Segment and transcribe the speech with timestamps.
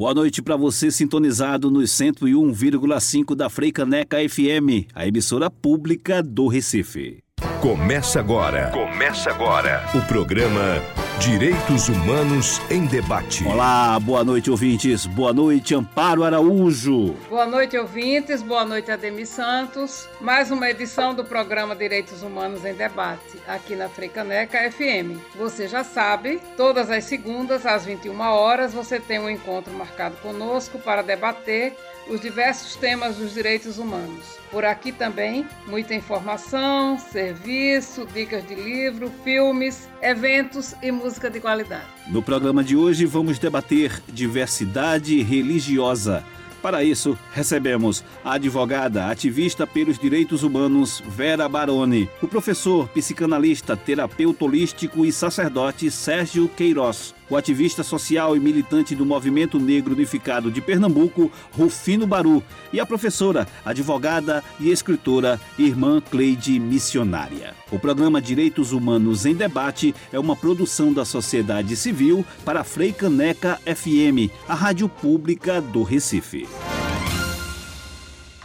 [0.00, 7.22] Boa noite para você sintonizado nos 101,5 da Freicaneca FM, a emissora pública do Recife.
[7.60, 8.70] Começa agora.
[8.70, 9.84] Começa agora.
[9.94, 10.80] O programa
[11.20, 13.46] Direitos Humanos em Debate.
[13.46, 15.04] Olá, boa noite, ouvintes.
[15.04, 17.14] Boa noite, Amparo Araújo.
[17.28, 18.40] Boa noite, ouvintes.
[18.40, 20.08] Boa noite, Ademir Santos.
[20.18, 25.20] Mais uma edição do programa Direitos Humanos em Debate, aqui na Freicaneca FM.
[25.36, 30.78] Você já sabe, todas as segundas, às 21 horas, você tem um encontro marcado conosco
[30.78, 31.76] para debater
[32.10, 34.36] os diversos temas dos direitos humanos.
[34.50, 41.86] Por aqui também, muita informação, serviço, dicas de livro, filmes, eventos e música de qualidade.
[42.08, 46.24] No programa de hoje vamos debater diversidade religiosa.
[46.60, 54.44] Para isso, recebemos a advogada ativista pelos direitos humanos Vera Baroni, o professor, psicanalista, terapeuta
[54.44, 60.60] holístico e sacerdote Sérgio Queiroz, o ativista social e militante do Movimento Negro Unificado de
[60.60, 67.54] Pernambuco, Rufino Baru, e a professora, advogada e escritora Irmã Cleide Missionária.
[67.70, 73.60] O programa Direitos Humanos em Debate é uma produção da sociedade civil para a Freicaneca
[73.64, 76.48] FM, a rádio pública do Recife.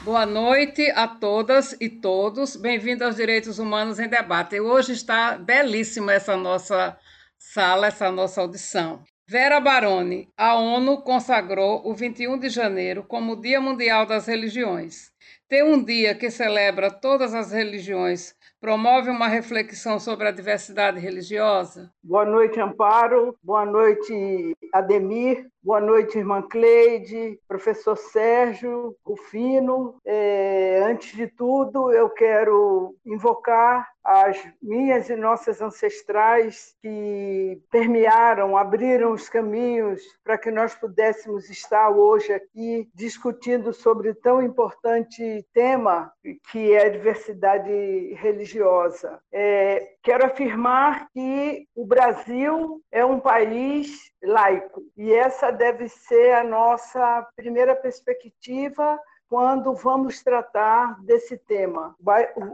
[0.06, 2.56] Boa noite a todas e todos.
[2.56, 4.60] Bem-vindos aos Direitos Humanos em Debate.
[4.60, 6.96] Hoje está belíssima essa nossa
[7.54, 9.04] sala essa nossa audição.
[9.28, 15.12] Vera Baroni, a ONU consagrou o 21 de janeiro como Dia Mundial das Religiões.
[15.48, 21.92] Ter um dia que celebra todas as religiões promove uma reflexão sobre a diversidade religiosa?
[22.04, 23.38] Boa noite, Amparo.
[23.44, 25.48] Boa noite, Ademir.
[25.66, 30.00] Boa noite, irmã Cleide, professor Sérgio, Rufino.
[30.06, 39.12] É, antes de tudo, eu quero invocar as minhas e nossas ancestrais que permearam, abriram
[39.12, 46.14] os caminhos para que nós pudéssemos estar hoje aqui discutindo sobre tão importante tema
[46.52, 49.20] que é a diversidade religiosa.
[49.34, 56.44] É, quero afirmar que o Brasil é um país laico e essa deve ser a
[56.44, 61.96] nossa primeira perspectiva quando vamos tratar desse tema.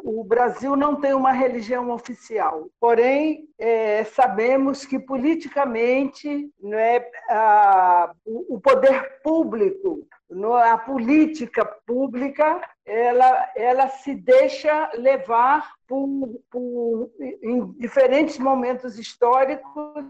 [0.04, 8.60] O Brasil não tem uma religião oficial, porém é, sabemos que politicamente né, a, o
[8.60, 10.08] poder público,
[10.64, 17.12] a política pública, ela, ela se deixa levar por, por,
[17.44, 20.06] em diferentes momentos históricos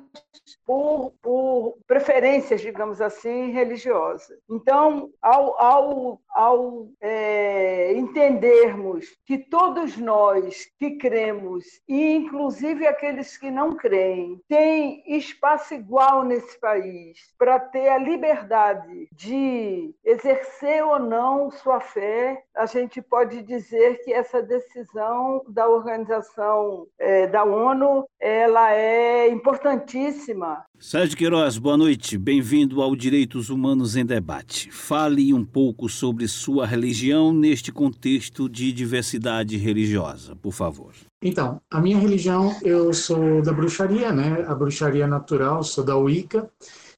[0.64, 4.38] por, por, preferências, digamos assim, religiosas.
[4.48, 13.50] Então, ao, ao, ao é, entendermos que todos nós que cremos, e inclusive aqueles que
[13.50, 21.50] não creem, têm espaço igual nesse país para ter a liberdade de exercer ou não
[21.50, 28.74] sua fé, a gente pode dizer que essa decisão da organização é, da ONU ela
[28.74, 30.64] é importantíssima.
[30.80, 32.18] Sérgio Queiroz, boa noite.
[32.18, 34.72] Bem-vindo ao Direitos Humanos em Debate.
[34.72, 40.94] Fale um pouco sobre sua religião neste contexto de diversidade religiosa, por favor.
[41.22, 44.44] Então, a minha religião, eu sou da bruxaria, né?
[44.48, 46.50] A bruxaria natural, sou da Wicca.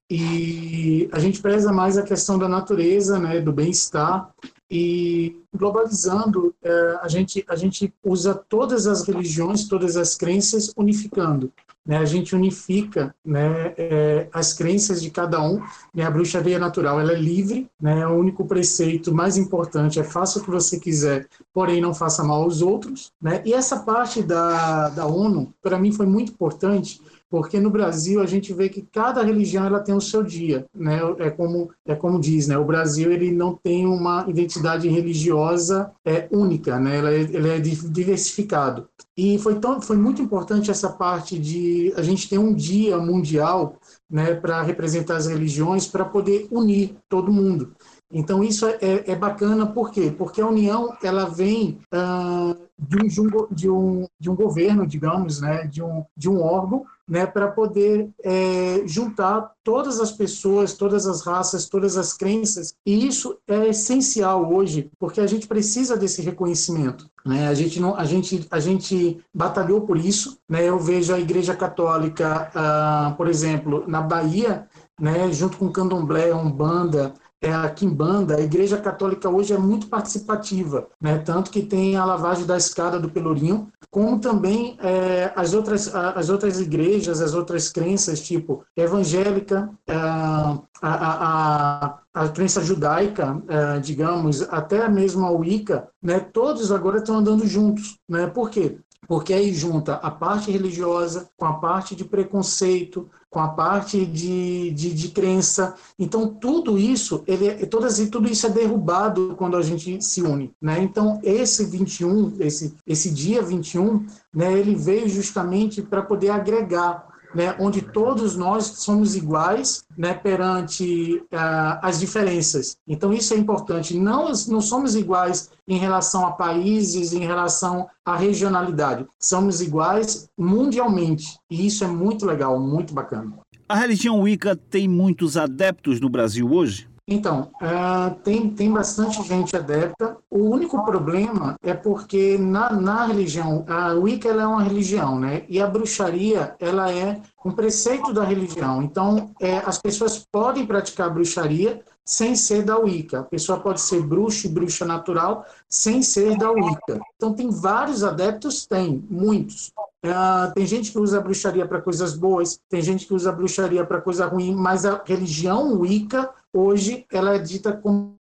[0.09, 4.29] E a gente preza mais a questão da natureza, né, do bem-estar
[4.75, 11.53] e globalizando, é, a, gente, a gente usa todas as religiões, todas as crenças, unificando.
[11.85, 11.97] Né?
[11.97, 15.61] A gente unifica né, é, as crenças de cada um.
[15.93, 16.03] Né?
[16.03, 18.07] A bruxaria natural ela é livre, né?
[18.07, 22.41] o único preceito mais importante é faça o que você quiser, porém não faça mal
[22.41, 23.11] aos outros.
[23.21, 23.43] Né?
[23.45, 26.99] E essa parte da, da ONU, para mim, foi muito importante,
[27.33, 30.99] porque no Brasil a gente vê que cada religião ela tem o seu dia, né?
[31.17, 32.55] É como é como diz, né?
[32.59, 36.99] O Brasil ele não tem uma identidade religiosa é, única, né?
[36.99, 38.87] Ele é, ele é diversificado.
[39.17, 43.77] E foi tão foi muito importante essa parte de a gente ter um dia mundial,
[44.07, 44.35] né?
[44.35, 47.73] Para representar as religiões, para poder unir todo mundo.
[48.11, 50.13] Então isso é, é, bacana, por quê?
[50.15, 55.65] Porque a união ela vem uh, de, um, de, um, de um governo, digamos, né,
[55.65, 61.21] de, um, de um órgão, né, para poder é, juntar todas as pessoas, todas as
[61.21, 62.73] raças, todas as crenças.
[62.85, 67.09] E isso é essencial hoje, porque a gente precisa desse reconhecimento.
[67.25, 67.47] Né?
[67.47, 70.37] A gente não, a gente, a gente batalhou por isso.
[70.47, 70.67] Né?
[70.67, 74.67] Eu vejo a Igreja Católica, ah, por exemplo, na Bahia,
[74.99, 77.13] né, junto com Candomblé, Umbanda,
[77.43, 81.17] é a Quimbanda, a Igreja Católica hoje é muito participativa, né?
[81.17, 86.29] tanto que tem a lavagem da escada do Pelourinho, como também é, as, outras, as
[86.29, 94.41] outras igrejas, as outras crenças, tipo evangélica, a, a, a, a crença judaica, é, digamos,
[94.43, 96.21] até mesmo a Wicca, né?
[96.21, 97.97] todos agora estão andando juntos.
[98.09, 98.25] Né?
[98.25, 98.77] Por quê?
[99.07, 104.69] porque aí junta a parte religiosa com a parte de preconceito, com a parte de,
[104.69, 105.73] de, de crença.
[105.97, 110.53] Então, tudo isso, ele, é, todas, tudo isso é derrubado quando a gente se une.
[110.61, 110.83] Né?
[110.83, 117.55] Então, esse 21, esse, esse dia 21, né, ele veio justamente para poder agregar né,
[117.59, 122.77] onde todos nós somos iguais né, perante uh, as diferenças.
[122.87, 123.97] Então, isso é importante.
[123.97, 129.05] Não, não somos iguais em relação a países, em relação à regionalidade.
[129.19, 131.37] Somos iguais mundialmente.
[131.49, 133.33] E isso é muito legal, muito bacana.
[133.67, 136.87] A religião Wicca tem muitos adeptos no Brasil hoje?
[137.05, 140.17] Então, uh, tem, tem bastante gente adepta.
[140.29, 145.43] O único problema é porque na, na religião, a Wicca é uma religião, né?
[145.49, 148.81] E a bruxaria, ela é um preceito da religião.
[148.81, 153.19] Então, é, as pessoas podem praticar bruxaria sem ser da Wicca.
[153.19, 157.01] A pessoa pode ser bruxo e bruxa natural sem ser da Wicca.
[157.17, 158.65] Então, tem vários adeptos?
[158.65, 159.73] Tem, muitos.
[160.05, 163.33] Uh, tem gente que usa a bruxaria para coisas boas, tem gente que usa a
[163.33, 168.15] bruxaria para coisa ruim, mas a religião Wicca hoje ela é dita como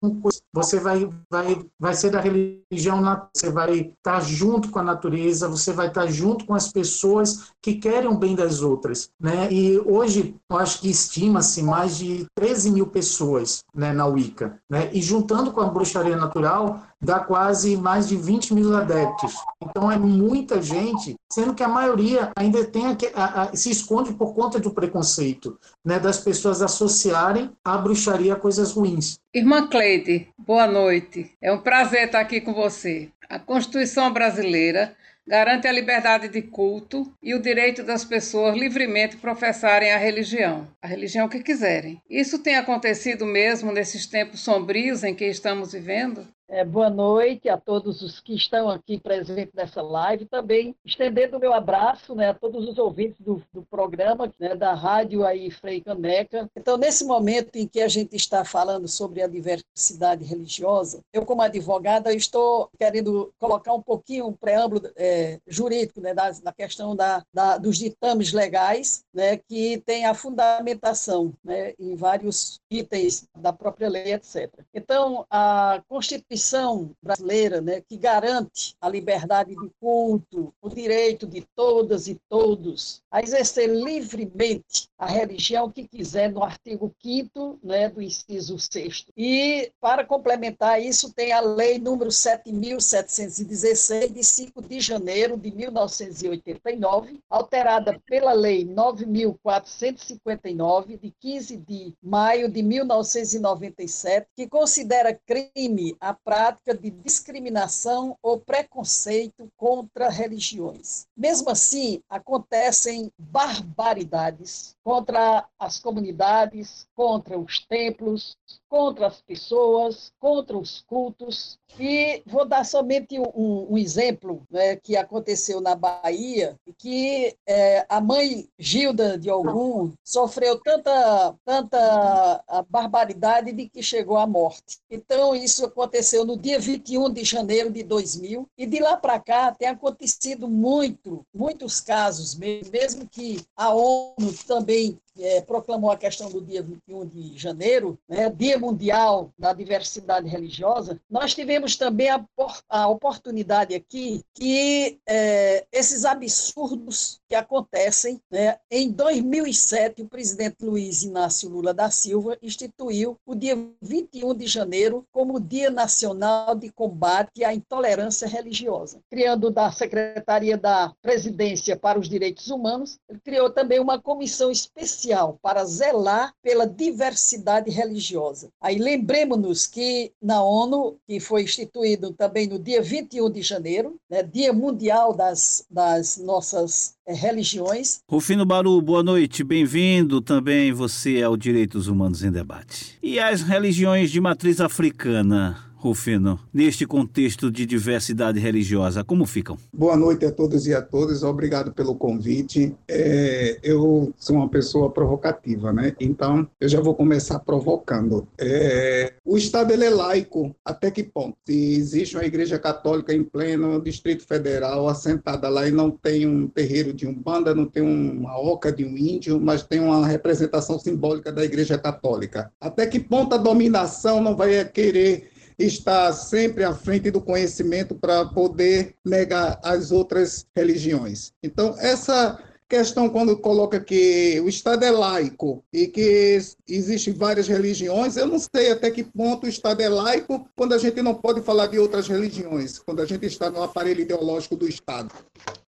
[0.53, 3.01] você vai vai vai ser da religião
[3.33, 7.75] você vai estar junto com a natureza você vai estar junto com as pessoas que
[7.75, 9.51] querem o bem das outras né?
[9.51, 14.89] E hoje eu acho que estima-se mais de 13 mil pessoas né na Wicca né?
[14.93, 19.33] E juntando com a bruxaria natural dá quase mais de 20 mil adeptos.
[19.61, 24.13] Então é muita gente, sendo que a maioria ainda tem a, a, a, se esconde
[24.13, 29.19] por conta do preconceito, né, das pessoas associarem a bruxaria a coisas ruins.
[29.33, 31.31] Irmã Cleide, boa noite.
[31.41, 33.09] É um prazer estar aqui com você.
[33.29, 34.95] A Constituição brasileira
[35.27, 40.87] garante a liberdade de culto e o direito das pessoas livremente professarem a religião, a
[40.87, 42.01] religião que quiserem.
[42.09, 46.27] Isso tem acontecido mesmo nesses tempos sombrios em que estamos vivendo?
[46.53, 50.25] É, boa noite a todos os que estão aqui presentes nessa live.
[50.25, 54.73] Também estendendo o meu abraço né, a todos os ouvintes do, do programa, né, da
[54.73, 56.49] rádio aí Frei Caneca.
[56.53, 61.41] Então, nesse momento em que a gente está falando sobre a diversidade religiosa, eu, como
[61.41, 67.23] advogada, estou querendo colocar um pouquinho um preâmbulo é, jurídico né, da, da questão da,
[67.33, 73.87] da, dos ditames legais, né, que tem a fundamentação né, em vários itens da própria
[73.87, 74.51] lei, etc.
[74.73, 81.45] Então, a Constituição Constituição brasileira, né, que garante a liberdade de culto, o direito de
[81.55, 88.01] todas e todos a exercer livremente a religião que quiser, no artigo 5 né, do
[88.01, 95.37] inciso 6 E, para complementar isso, tem a lei número 7.716, de 5 de janeiro
[95.37, 105.95] de 1989, alterada pela lei 9.459, de 15 de maio de 1997, que considera crime
[105.99, 111.05] a prática de discriminação ou preconceito contra religiões.
[111.15, 118.37] Mesmo assim, acontecem barbaridades contra as comunidades, contra os templos,
[118.69, 121.59] contra as pessoas, contra os cultos.
[121.77, 127.99] E vou dar somente um, um exemplo né, que aconteceu na Bahia, que é, a
[127.99, 134.79] mãe Gilda de Algum sofreu tanta, tanta barbaridade de que chegou à morte.
[134.89, 139.51] Então, isso aconteceu no dia 21 de janeiro de 2000, e de lá para cá
[139.51, 146.41] tem acontecido muito, muitos casos, mesmo que a ONU também é, proclamou a questão do
[146.41, 152.23] dia 21 de janeiro, né, Dia Mundial da Diversidade Religiosa, nós tivemos também a,
[152.69, 161.03] a oportunidade aqui que é, esses absurdos que acontecem, né, em 2007, o presidente Luiz
[161.03, 167.43] Inácio Lula da Silva instituiu o dia 21 de janeiro como Dia Nacional de Combate
[167.43, 173.79] à Intolerância Religiosa, criando da Secretaria da Presidência para os Direitos Humanos, ele criou também
[173.79, 175.00] uma comissão especial
[175.41, 178.49] para zelar pela diversidade religiosa.
[178.61, 184.23] Aí lembremos-nos que na ONU, que foi instituído também no dia 21 de janeiro, né,
[184.23, 187.99] Dia Mundial das, das nossas é, religiões.
[188.09, 192.97] Rufino Baru, boa noite, bem-vindo também você ao Direitos Humanos em Debate.
[193.01, 195.70] E as religiões de matriz africana?
[195.81, 199.57] Rufino, neste contexto de diversidade religiosa, como ficam?
[199.73, 202.75] Boa noite a todos e a todas, obrigado pelo convite.
[202.87, 205.95] É, eu sou uma pessoa provocativa, né?
[205.99, 208.27] Então, eu já vou começar provocando.
[208.37, 211.35] É, o Estado ele é laico, até que ponto?
[211.47, 216.47] Se existe uma igreja católica em pleno Distrito Federal, assentada lá e não tem um
[216.47, 221.31] terreiro de umbanda, não tem uma oca de um índio, mas tem uma representação simbólica
[221.31, 222.51] da igreja católica.
[222.61, 225.31] Até que ponto a dominação não vai querer
[225.65, 231.33] está sempre à frente do conhecimento para poder negar as outras religiões.
[231.43, 236.39] Então, essa questão quando coloca que o Estado é laico e que
[236.75, 240.77] existem várias religiões, eu não sei até que ponto o Estado é laico quando a
[240.77, 244.67] gente não pode falar de outras religiões, quando a gente está no aparelho ideológico do
[244.67, 245.13] Estado.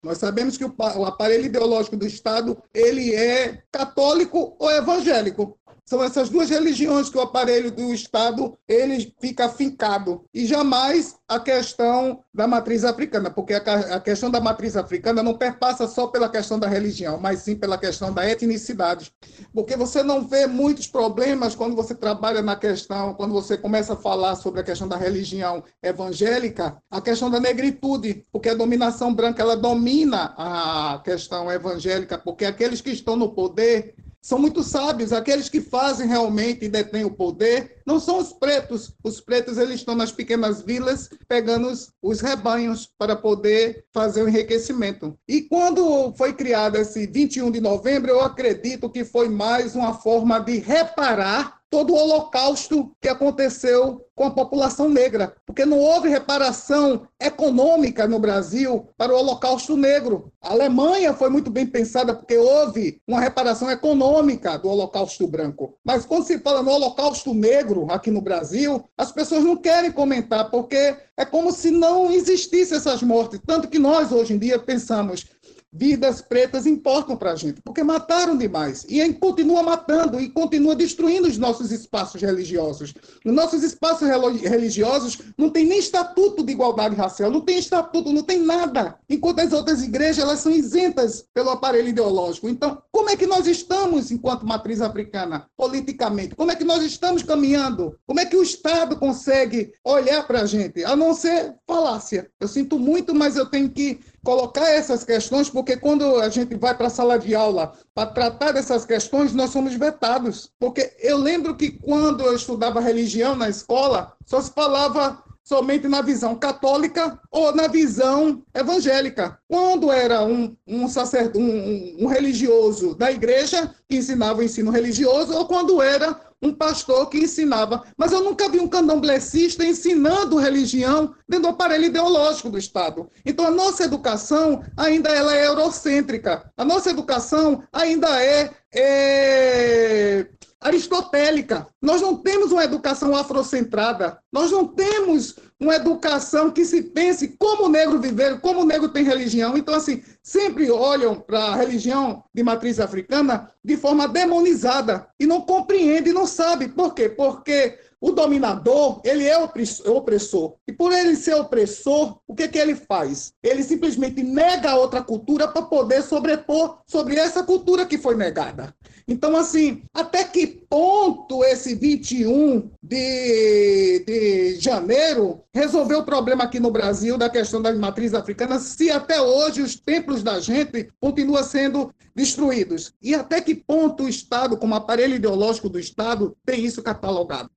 [0.02, 5.58] Nós sabemos que o, aparelho ideológico do Estado ele é católico ou evangélico.
[5.86, 10.24] São essas duas religiões que o aparelho do Estado ele fica fincado.
[10.34, 15.38] E jamais a questão da matriz africana, porque a, a questão da matriz africana não
[15.38, 19.12] perpassa só pela questão da religião, mas sim pela questão da etnicidade.
[19.54, 23.98] Porque você não vê muitos problemas quando você trabalha na questão, quando você começa a
[23.98, 29.42] falar sobre a questão da religião evangélica, a questão da negritude, porque a dominação branca
[29.42, 35.12] ela domina a questão evangélica, porque aqueles que estão no poder são muito sábios.
[35.12, 38.96] Aqueles que fazem realmente e detêm o poder não são os pretos.
[39.04, 44.30] Os pretos eles estão nas pequenas vilas pegando os, os rebanhos para poder fazer o
[44.30, 45.20] enriquecimento.
[45.28, 50.40] E quando foi criado esse 21 de novembro, eu acredito que foi mais uma forma
[50.40, 57.08] de reparar todo o holocausto que aconteceu com a população negra, porque não houve reparação
[57.20, 60.32] econômica no Brasil para o holocausto negro.
[60.40, 65.76] A Alemanha foi muito bem pensada porque houve uma reparação econômica do holocausto branco.
[65.84, 70.52] Mas quando se fala no holocausto negro aqui no Brasil, as pessoas não querem comentar
[70.52, 75.26] porque é como se não existissem essas mortes, tanto que nós hoje em dia pensamos
[75.74, 78.86] vidas pretas importam para a gente, porque mataram demais.
[78.88, 82.94] E continua matando e continua destruindo os nossos espaços religiosos.
[83.26, 88.24] Os nossos espaços religiosos não tem nem estatuto de igualdade racial, não tem estatuto, não
[88.24, 88.98] tem nada.
[89.10, 92.48] Enquanto as outras igrejas elas são isentas pelo aparelho ideológico.
[92.48, 96.36] Então, como é que nós estamos, enquanto matriz africana, politicamente?
[96.36, 97.98] Como é que nós estamos caminhando?
[98.06, 100.84] Como é que o Estado consegue olhar para a gente?
[100.84, 102.30] A não ser falácia.
[102.40, 106.76] Eu sinto muito, mas eu tenho que colocar essas questões, porque quando a gente vai
[106.76, 110.50] para a sala de aula para tratar dessas questões, nós somos vetados.
[110.58, 116.02] Porque eu lembro que quando eu estudava religião na escola, só se falava somente na
[116.02, 119.38] visão católica ou na visão evangélica.
[119.48, 125.34] Quando era um, um, sacerdote, um, um religioso da igreja que ensinava o ensino religioso,
[125.34, 127.84] ou quando era um pastor que ensinava.
[127.98, 133.10] Mas eu nunca vi um candomblessista ensinando religião dentro do aparelho ideológico do Estado.
[133.26, 136.52] Então a nossa educação ainda ela é eurocêntrica.
[136.58, 140.28] A nossa educação ainda é, é
[140.64, 141.68] aristotélica.
[141.82, 144.18] Nós não temos uma educação afrocentrada.
[144.32, 148.90] Nós não temos uma educação que se pense como o negro viver, como o negro
[148.90, 149.58] tem religião.
[149.58, 155.42] Então, assim, sempre olham para a religião de matriz africana de forma demonizada e não
[155.42, 156.68] compreende, não sabe.
[156.68, 157.10] Por quê?
[157.10, 160.56] Porque o dominador, ele é opressor.
[160.68, 163.32] E por ele ser opressor, o que, que ele faz?
[163.42, 168.76] Ele simplesmente nega outra cultura para poder sobrepor sobre essa cultura que foi negada.
[169.08, 176.72] Então, assim, até que ponto esse 21 de, de janeiro resolveu o problema aqui no
[176.72, 181.94] Brasil da questão das matrizes africanas, se até hoje os templos da gente continuam sendo
[182.16, 182.94] destruídos?
[183.02, 187.50] E até que ponto o Estado, como aparelho ideológico do Estado, tem isso catalogado?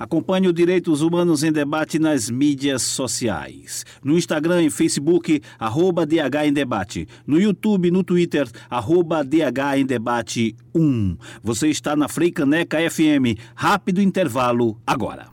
[0.00, 3.84] Acompanhe o Direitos Humanos em Debate nas mídias sociais.
[4.02, 7.06] No Instagram e Facebook, arroba DH em Debate.
[7.26, 11.18] No YouTube e no Twitter, arroba DH em Debate 1.
[11.42, 13.36] Você está na Freicaneca FM.
[13.54, 15.26] Rápido intervalo agora.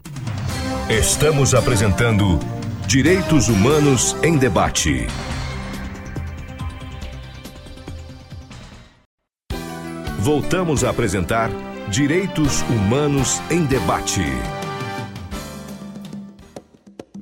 [0.89, 2.37] Estamos apresentando
[2.87, 5.07] Direitos Humanos em Debate.
[10.19, 11.49] Voltamos a apresentar
[11.89, 14.25] Direitos Humanos em Debate.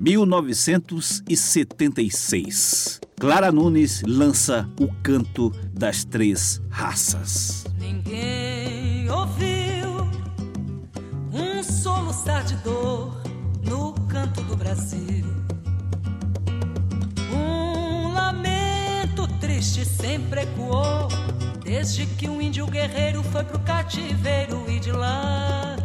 [0.06, 3.02] 1976.
[3.20, 7.66] Clara Nunes lança O Canto das Três Raças.
[7.80, 10.08] Ninguém ouviu
[11.34, 13.20] um soluçar de dor
[13.64, 15.26] no canto do Brasil.
[17.34, 21.08] Um lamento triste sempre ecoou
[21.64, 25.76] desde que um índio guerreiro foi pro cativeiro e de lá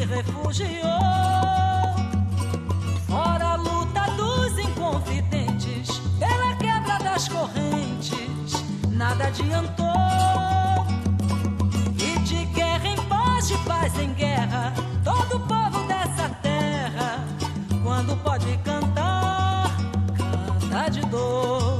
[0.00, 0.68] refugiou.
[3.06, 9.86] Fora a luta dos inconfidentes, pela quebra das correntes, nada adiantou.
[11.98, 14.72] E de guerra em paz, de paz em guerra,
[15.04, 17.24] todo povo dessa terra,
[17.82, 19.70] quando pode cantar,
[20.16, 21.77] canta de dor.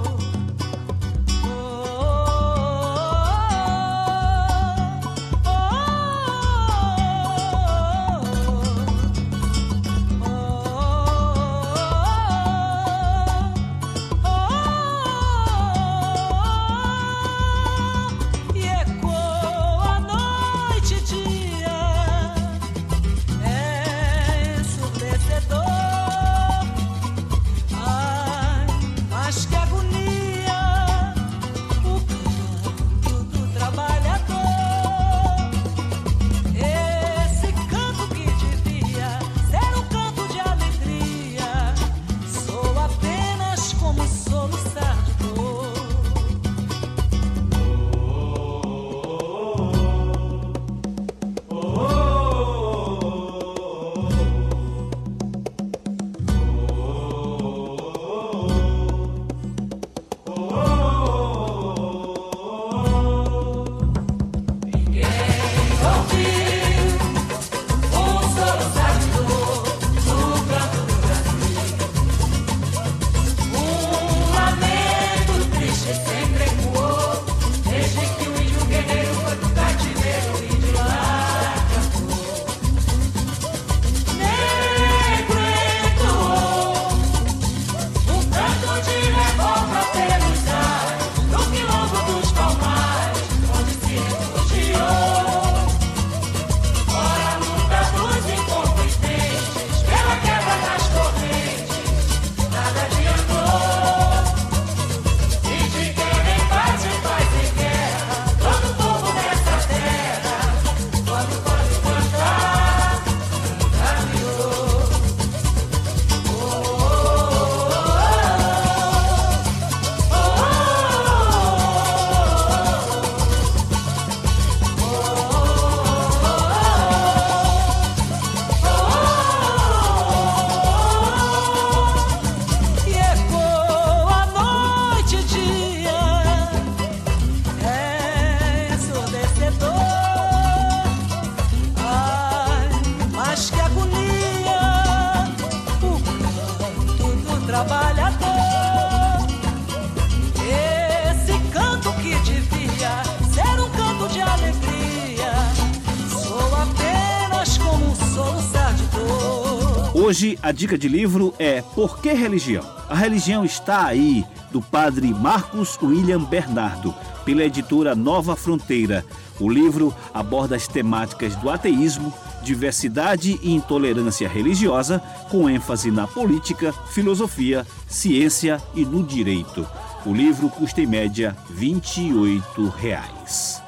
[160.08, 162.64] Hoje a dica de livro é Por que Religião?
[162.88, 166.94] A Religião está aí, do padre Marcos William Bernardo,
[167.26, 169.04] pela editora Nova Fronteira.
[169.38, 172.10] O livro aborda as temáticas do ateísmo,
[172.42, 174.98] diversidade e intolerância religiosa,
[175.30, 179.68] com ênfase na política, filosofia, ciência e no direito.
[180.06, 183.60] O livro custa em média 28 reais.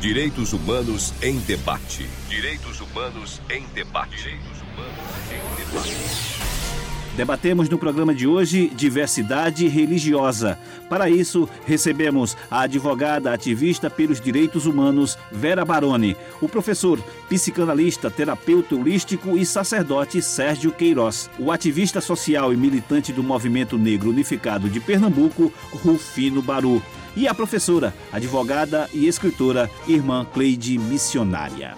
[0.00, 2.08] Direitos Humanos em Debate.
[2.28, 4.36] Direitos Humanos em Debate.
[7.16, 10.58] Debatemos no programa de hoje diversidade religiosa.
[10.86, 18.74] Para isso, recebemos a advogada ativista pelos direitos humanos Vera Baroni, o professor, psicanalista, terapeuta
[18.74, 24.78] holístico e sacerdote Sérgio Queiroz, o ativista social e militante do Movimento Negro Unificado de
[24.78, 26.82] Pernambuco, Rufino Baru,
[27.16, 31.74] e a professora, advogada e escritora Irmã Cleide Missionária.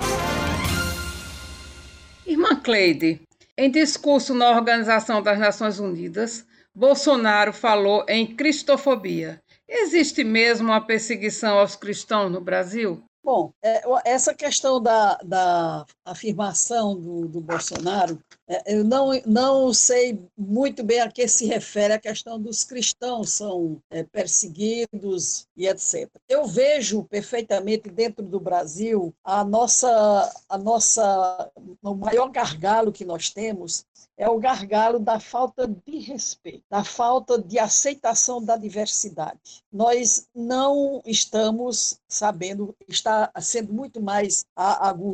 [2.28, 3.22] Irmã Cleide,
[3.56, 9.42] em discurso na Organização das Nações Unidas, Bolsonaro falou em cristofobia.
[9.66, 13.02] Existe mesmo uma perseguição aos cristãos no Brasil?
[13.28, 20.18] Bom, é, essa questão da, da afirmação do, do Bolsonaro, é, eu não, não sei
[20.34, 26.08] muito bem a que se refere a questão dos cristãos são é, perseguidos e etc.
[26.26, 31.50] Eu vejo perfeitamente dentro do Brasil a nossa, a nossa,
[31.82, 33.86] o maior gargalo que nós temos
[34.16, 39.62] é o gargalo da falta de respeito, da falta de aceitação da diversidade.
[39.72, 44.44] Nós não estamos sabendo, está sendo muito mais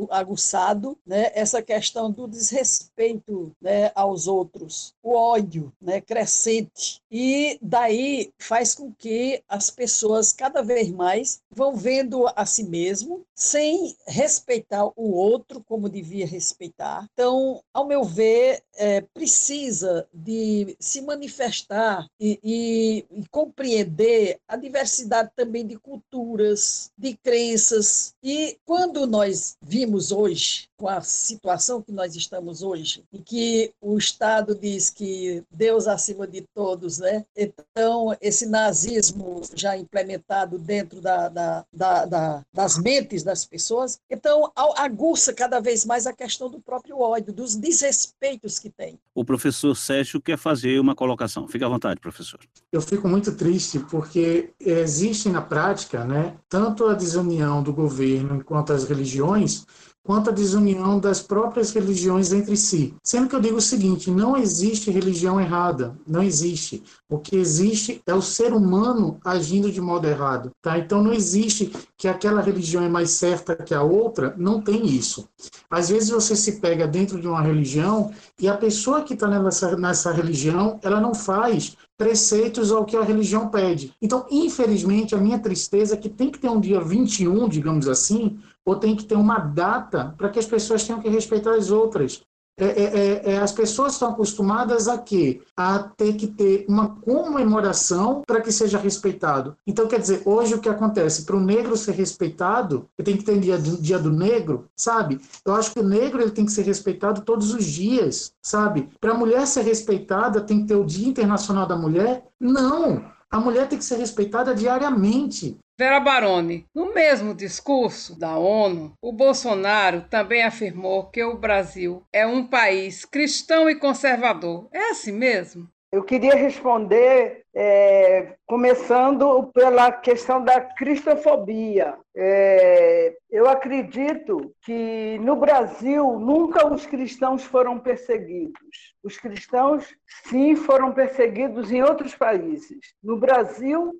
[0.09, 4.93] aguçado né, essa questão do desrespeito né, aos outros.
[5.03, 6.99] o ódio né, crescente.
[7.11, 13.23] E daí faz com que as pessoas cada vez mais vão vendo a si mesmo
[13.35, 17.05] sem respeitar o outro como devia respeitar.
[17.13, 25.31] Então, ao meu ver, é, precisa de se manifestar e, e, e compreender a diversidade
[25.35, 28.13] também de culturas, de crenças.
[28.23, 33.97] E quando nós vimos hoje com a situação que nós estamos hoje, em que o
[33.97, 37.25] Estado diz que Deus acima de todos, né?
[37.35, 44.51] Então, esse nazismo já implementado dentro da, da, da, da das mentes das pessoas, então
[44.55, 48.99] aguça cada vez mais a questão do próprio ódio, dos desrespeitos que tem.
[49.13, 51.47] O professor Sérgio quer fazer uma colocação.
[51.47, 52.39] Fique à vontade, professor.
[52.71, 58.73] Eu fico muito triste porque existe na prática, né, tanto a desunião do governo quanto
[58.73, 59.65] as religiões,
[60.05, 62.93] quanto à desunião das próprias religiões entre si.
[63.03, 66.83] Sendo que eu digo o seguinte: não existe religião errada, não existe.
[67.09, 70.51] O que existe é o ser humano agindo de modo errado.
[70.61, 70.77] Tá?
[70.77, 75.27] Então não existe que aquela religião é mais certa que a outra, não tem isso.
[75.69, 79.75] Às vezes você se pega dentro de uma religião e a pessoa que está nessa,
[79.75, 83.93] nessa religião, ela não faz preceitos ao que a religião pede.
[84.01, 88.37] Então, infelizmente, a minha tristeza é que tem que ter um dia 21, digamos assim,
[88.65, 92.21] ou tem que ter uma data para que as pessoas tenham que respeitar as outras.
[92.57, 95.41] É, é, é, é, as pessoas estão acostumadas a quê?
[95.57, 99.57] A ter que ter uma comemoração para que seja respeitado.
[99.67, 101.25] Então, quer dizer, hoje o que acontece?
[101.25, 105.19] Para o negro ser respeitado, tem que ter dia do, dia do negro, sabe?
[105.45, 108.89] Eu acho que o negro ele tem que ser respeitado todos os dias, sabe?
[109.01, 112.25] Para a mulher ser respeitada, tem que ter o Dia Internacional da Mulher?
[112.39, 113.03] Não!
[113.29, 115.57] A mulher tem que ser respeitada diariamente.
[115.77, 122.25] Vera Baroni, no mesmo discurso da ONU, o Bolsonaro também afirmou que o Brasil é
[122.25, 124.69] um país cristão e conservador.
[124.71, 125.67] É assim mesmo?
[125.91, 131.97] Eu queria responder é, começando pela questão da cristofobia.
[132.15, 138.95] É, eu acredito que no Brasil nunca os cristãos foram perseguidos.
[139.03, 139.85] Os cristãos,
[140.25, 142.79] sim, foram perseguidos em outros países.
[143.03, 143.93] No Brasil,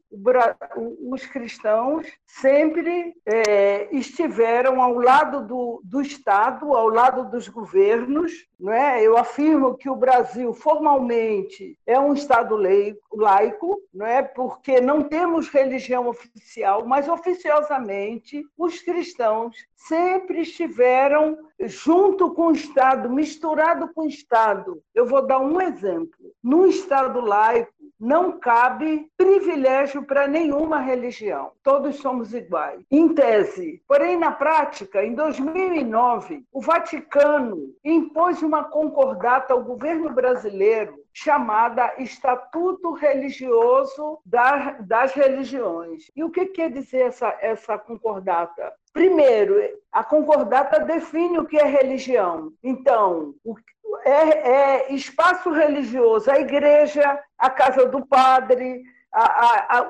[1.09, 8.31] os cristãos sempre é, estiveram ao lado do, do Estado, ao lado dos governos.
[8.59, 9.03] Não é?
[9.03, 14.21] Eu afirmo que o Brasil, formalmente, é um Estado laico, não é?
[14.23, 23.09] porque não temos religião oficial, mas oficiosamente os cristãos sempre estiveram junto com o Estado,
[23.09, 24.81] misturado com o Estado.
[24.93, 25.94] Eu vou dar um exemplo.
[26.43, 31.51] No Estado laico, não cabe privilégio para nenhuma religião.
[31.63, 32.83] Todos somos iguais.
[32.91, 33.81] Em tese.
[33.87, 42.91] Porém, na prática, em 2009, o Vaticano impôs uma concordata ao governo brasileiro chamada Estatuto
[42.91, 46.11] Religioso das Religiões.
[46.13, 48.73] E o que quer dizer essa, essa concordata?
[48.91, 49.55] Primeiro,
[49.93, 52.51] a concordata define o que é religião.
[52.61, 53.55] Então, o,
[54.03, 58.83] é, é espaço religioso, a igreja, a casa do padre,
[59.23, 59.89] a, a,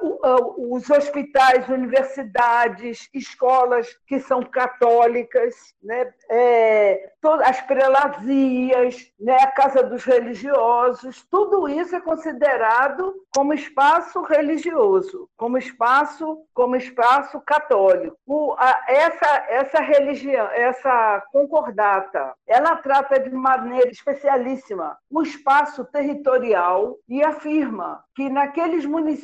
[0.58, 6.14] os hospitais, universidades, escolas que são católicas, né?
[6.30, 9.36] É, todas as prelazias, né?
[9.42, 17.42] a casa dos religiosos, tudo isso é considerado como espaço religioso, como espaço, como espaço
[17.42, 18.16] católico.
[18.28, 26.98] O, a, essa, essa religião, essa concordata, ela trata de maneira especialíssima o espaço territorial
[27.10, 29.15] e afirma que naqueles municípios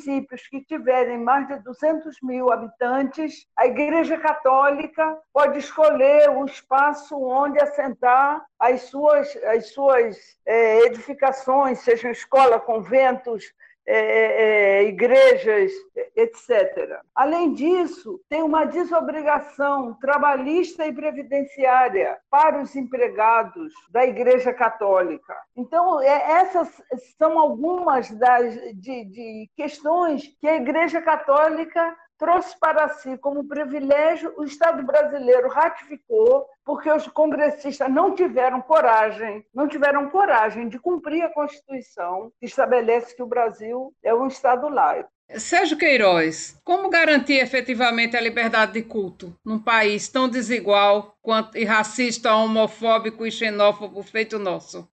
[0.50, 7.62] que tiverem mais de 200 mil habitantes, a Igreja Católica pode escolher o espaço onde
[7.62, 13.54] assentar as suas, as suas é, edificações, sejam escola, conventos,
[13.88, 15.72] é, é, é, igrejas,
[16.16, 17.00] etc.
[17.16, 25.36] Além disso, tem uma desobrigação trabalhista e previdenciária para os empregados da Igreja Católica.
[25.56, 26.70] Então, é, essas
[27.18, 34.32] são algumas das de, de questões que a Igreja Católica trouxe para si como privilégio,
[34.38, 41.24] o Estado brasileiro ratificou, porque os congressistas não tiveram coragem, não tiveram coragem de cumprir
[41.24, 45.10] a Constituição que estabelece que o Brasil é um Estado laico.
[45.36, 51.64] Sérgio Queiroz, como garantir efetivamente a liberdade de culto num país tão desigual quanto e
[51.64, 54.88] racista, homofóbico e xenófobo feito nosso?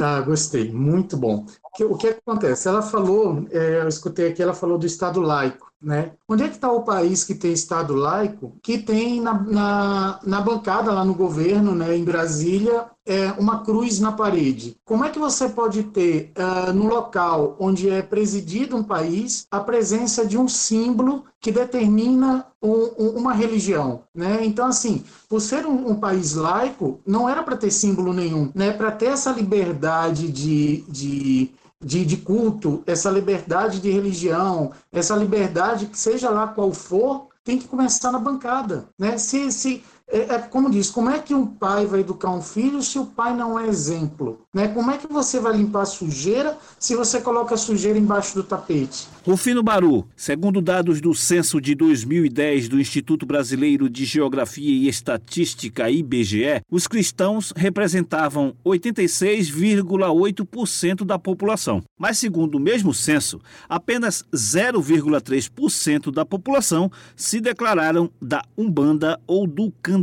[0.00, 1.44] Ah, gostei, muito bom.
[1.74, 2.68] que, o que acontece?
[2.68, 5.69] Ela falou, é, eu escutei aqui, ela falou do Estado laico.
[5.82, 6.12] Né?
[6.28, 10.40] Onde é que está o país que tem Estado laico, que tem na, na, na
[10.42, 14.76] bancada lá no governo, né, em Brasília, é, uma cruz na parede?
[14.84, 19.58] Como é que você pode ter, uh, no local onde é presidido um país, a
[19.58, 24.02] presença de um símbolo que determina um, um, uma religião?
[24.14, 24.40] Né?
[24.44, 28.70] Então, assim, por ser um, um país laico, não era para ter símbolo nenhum, né?
[28.70, 31.50] para ter essa liberdade de, de
[31.82, 37.58] de, de culto, essa liberdade de religião, essa liberdade que seja lá qual for, tem
[37.58, 38.88] que começar na bancada.
[38.98, 39.16] Né?
[39.16, 42.82] Se, se, é, é, como diz, como é que um pai vai educar um filho
[42.82, 44.44] se o pai não é exemplo?
[44.52, 44.68] Né?
[44.68, 49.06] Como é que você vai limpar sujeira se você coloca a sujeira embaixo do tapete?
[49.24, 55.88] Rufino Baru, segundo dados do censo de 2010 do Instituto Brasileiro de Geografia e Estatística,
[55.90, 61.82] IBGE, os cristãos representavam 86,8% da população.
[61.98, 69.70] Mas, segundo o mesmo censo, apenas 0,3% da população se declararam da Umbanda ou do
[69.82, 69.99] Candomblé.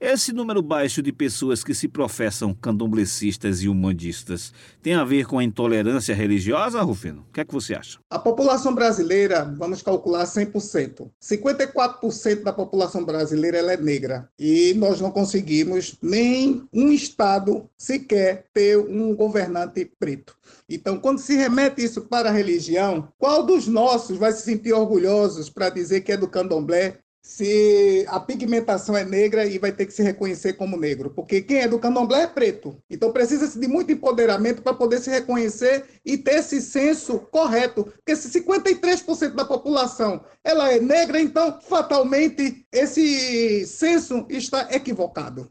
[0.00, 5.38] Esse número baixo de pessoas que se professam candomblecistas e umandistas tem a ver com
[5.38, 7.26] a intolerância religiosa, Rufino?
[7.28, 7.98] O que é que você acha?
[8.10, 11.10] A população brasileira, vamos calcular 100%.
[11.20, 14.28] 54% da população brasileira é negra.
[14.38, 20.36] E nós não conseguimos nem um estado sequer ter um governante preto.
[20.68, 25.50] Então, quando se remete isso para a religião, qual dos nossos vai se sentir orgulhosos
[25.50, 29.92] para dizer que é do candomblé, se a pigmentação é negra e vai ter que
[29.92, 32.76] se reconhecer como negro, porque quem é do candomblé é preto.
[32.90, 38.16] Então precisa-se de muito empoderamento para poder se reconhecer e ter esse senso correto, porque
[38.16, 45.48] se 53% da população ela é negra, então fatalmente esse senso está equivocado.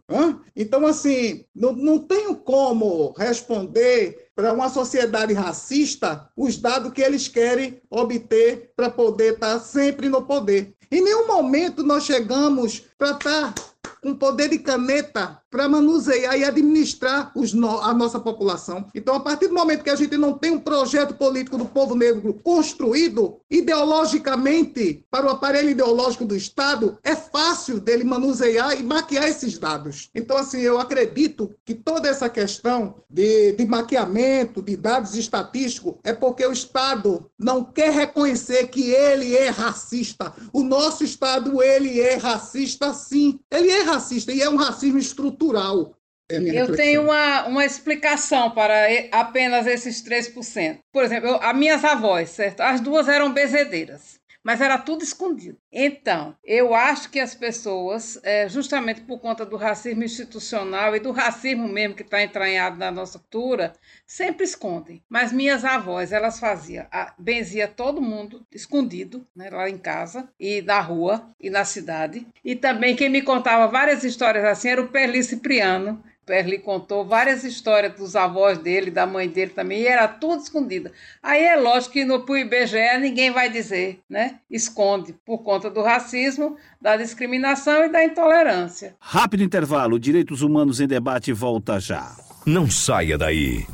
[0.54, 7.30] Então assim, não, não tenho como responder para uma sociedade racista os dados que eles
[7.30, 10.76] querem obter para poder estar sempre no poder.
[10.92, 13.54] Em nenhum momento nós chegamos para estar
[14.00, 18.88] com poder de caneta para manusear e administrar no, a nossa população.
[18.96, 21.94] Então, a partir do momento que a gente não tem um projeto político do povo
[21.94, 29.28] negro construído ideologicamente para o aparelho ideológico do Estado, é fácil dele manusear e maquiar
[29.28, 30.10] esses dados.
[30.16, 36.14] Então, assim, eu acredito que toda essa questão de, de maquiamento, de dados estatísticos, é
[36.14, 40.34] porque o Estado não quer reconhecer que ele é racista.
[40.54, 43.40] O nosso Estado, ele é racista, sim.
[43.52, 45.96] Ele é racista e é um racismo estrutural.
[46.30, 50.80] É eu tenho uma, uma explicação para apenas esses 3%.
[50.92, 52.62] Por exemplo, eu, as minhas avós, certo?
[52.62, 55.58] As duas eram bezedeiras mas era tudo escondido.
[55.72, 61.12] Então, eu acho que as pessoas, é, justamente por conta do racismo institucional e do
[61.12, 63.74] racismo mesmo que está entranhado na nossa cultura,
[64.06, 65.02] sempre escondem.
[65.10, 70.62] Mas minhas avós, elas faziam, a, benzia todo mundo escondido, né, lá em casa, e
[70.62, 72.26] na rua, e na cidade.
[72.44, 77.44] E também quem me contava várias histórias assim era o Perli Cipriano, Perli contou várias
[77.44, 80.92] histórias dos avós dele, da mãe dele também, e era tudo escondida.
[81.22, 84.40] Aí é lógico que no IBGE ninguém vai dizer, né?
[84.50, 88.96] Esconde por conta do racismo, da discriminação e da intolerância.
[89.00, 92.16] Rápido intervalo, Direitos Humanos em Debate volta já.
[92.46, 93.66] Não saia daí.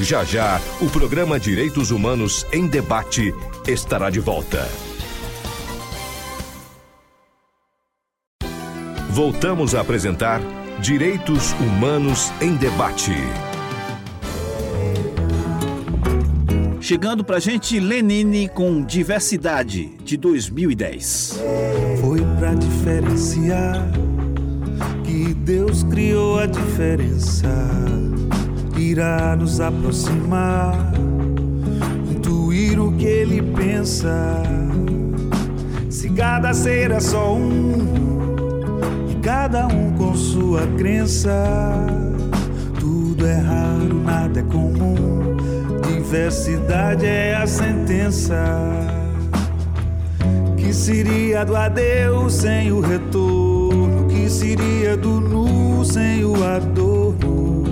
[0.00, 3.32] Já já, o programa Direitos Humanos em Debate
[3.66, 4.68] estará de volta.
[9.10, 10.40] Voltamos a apresentar
[10.80, 13.12] Direitos Humanos em Debate.
[16.80, 21.40] Chegando pra gente, Lenine com Diversidade, de 2010.
[22.00, 23.90] Foi pra diferenciar
[25.02, 27.48] que Deus criou a diferença.
[28.76, 30.92] Irá nos aproximar,
[32.08, 34.44] intuir o que ele pensa.
[35.90, 38.27] Se cada ser é só um
[39.28, 41.30] cada um com sua crença.
[42.80, 45.36] Tudo é raro, nada é comum.
[45.86, 48.42] Diversidade é a sentença.
[50.56, 54.08] Que seria do adeus sem o retorno?
[54.08, 57.64] Que seria do nu sem o adorno?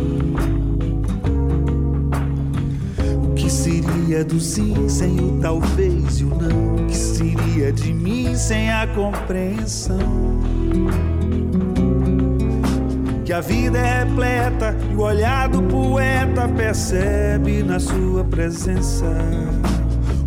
[3.24, 6.84] O que seria do sim sem o talvez e o não?
[6.84, 9.96] O que seria de mim sem a compreensão?
[13.26, 19.04] Que a vida é repleta e o olhar do poeta percebe na sua presença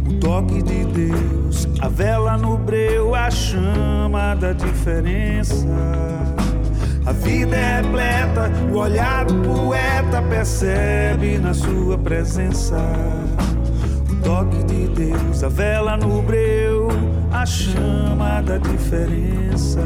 [0.05, 5.65] o toque de Deus, a vela no breu, a chama da diferença.
[7.05, 12.75] A vida é repleta, o olhar do poeta percebe na sua presença
[14.11, 16.89] o toque de Deus, a vela no breu,
[17.31, 19.79] a chama da diferença.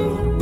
[0.00, 0.39] Vai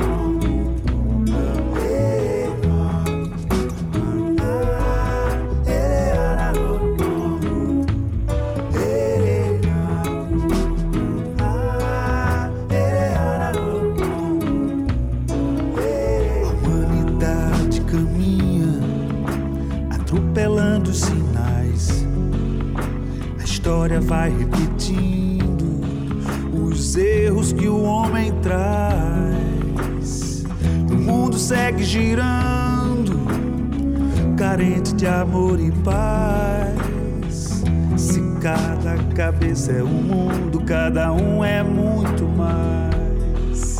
[35.20, 37.62] amor e paz.
[37.96, 43.78] Se cada cabeça é um mundo, cada um é muito mais.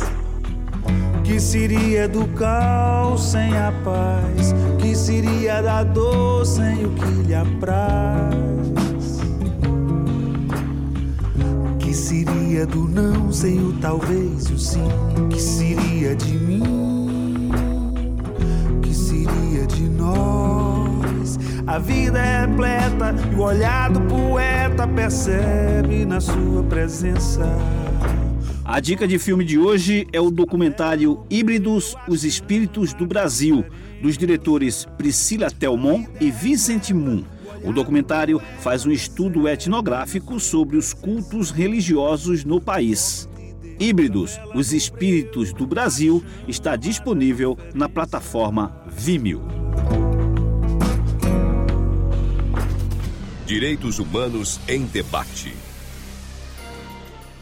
[1.23, 4.53] Que seria do caos sem a paz?
[4.79, 8.59] Que seria da dor sem o que lhe apraz?
[12.09, 14.79] seria do não sem o talvez o sim?
[15.29, 16.78] Que seria de mim?
[21.79, 27.41] A vida é repleta e o olhar do poeta percebe na sua presença.
[28.65, 33.63] A dica de filme de hoje é o documentário Híbridos, os Espíritos do Brasil,
[34.01, 37.23] dos diretores Priscila Telmon e Vincent Moon.
[37.63, 43.29] O documentário faz um estudo etnográfico sobre os cultos religiosos no país.
[43.79, 49.68] Híbridos, os espíritos do Brasil, está disponível na plataforma Vimeo.
[53.49, 55.55] Direitos Humanos em Debate.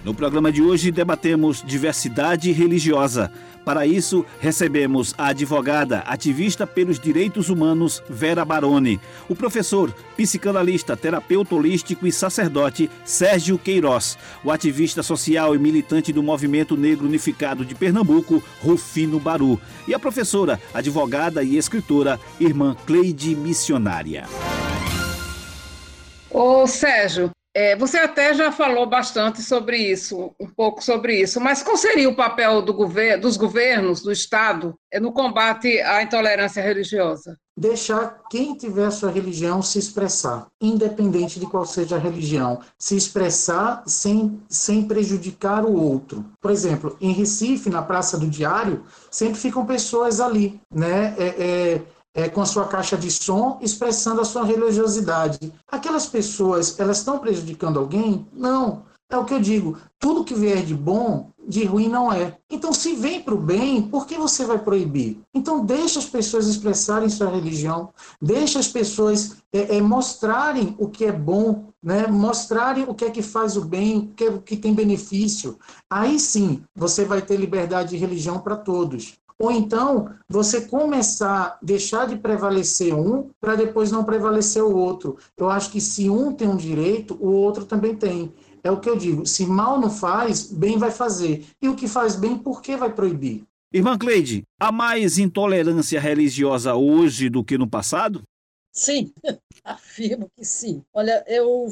[0.05, 3.29] No programa de hoje debatemos diversidade religiosa.
[3.65, 11.53] Para isso, recebemos a advogada, ativista pelos direitos humanos Vera Baroni, o professor, psicanalista, terapeuta
[11.53, 17.75] holístico e sacerdote Sérgio Queiroz, o ativista social e militante do Movimento Negro Unificado de
[17.75, 24.25] Pernambuco, Rufino Baru, e a professora, advogada e escritora, irmã Cleide Missionária.
[26.39, 31.63] Ô Sérgio, é, você até já falou bastante sobre isso, um pouco sobre isso, mas
[31.63, 36.61] qual seria o papel do gover dos governos, do Estado, é, no combate à intolerância
[36.61, 37.35] religiosa?
[37.57, 43.81] Deixar quem tiver sua religião se expressar, independente de qual seja a religião, se expressar
[43.87, 46.23] sem, sem prejudicar o outro.
[46.39, 51.15] Por exemplo, em Recife, na Praça do Diário, sempre ficam pessoas ali, né?
[51.17, 51.81] É, é,
[52.17, 55.53] é, com a sua caixa de som, expressando a sua religiosidade.
[55.67, 58.27] Aquelas pessoas, elas estão prejudicando alguém?
[58.33, 58.87] Não.
[59.09, 62.35] É o que eu digo, tudo que vier de bom, de ruim não é.
[62.49, 65.21] Então, se vem para o bem, por que você vai proibir?
[65.33, 71.05] Então, deixa as pessoas expressarem sua religião, deixa as pessoas é, é, mostrarem o que
[71.05, 72.05] é bom, né?
[72.07, 75.57] mostrarem o que é que faz o bem, o que, é, o que tem benefício.
[75.89, 79.13] Aí sim, você vai ter liberdade de religião para todos.
[79.39, 85.17] Ou então, você começar a deixar de prevalecer um para depois não prevalecer o outro.
[85.37, 88.33] Eu acho que se um tem um direito, o outro também tem.
[88.63, 91.45] É o que eu digo: se mal não faz, bem vai fazer.
[91.61, 93.43] E o que faz bem, por que vai proibir?
[93.71, 98.23] Irmã Cleide, há mais intolerância religiosa hoje do que no passado?
[98.71, 99.11] Sim,
[99.67, 100.81] afirmo que sim.
[100.93, 101.69] Olha, eu,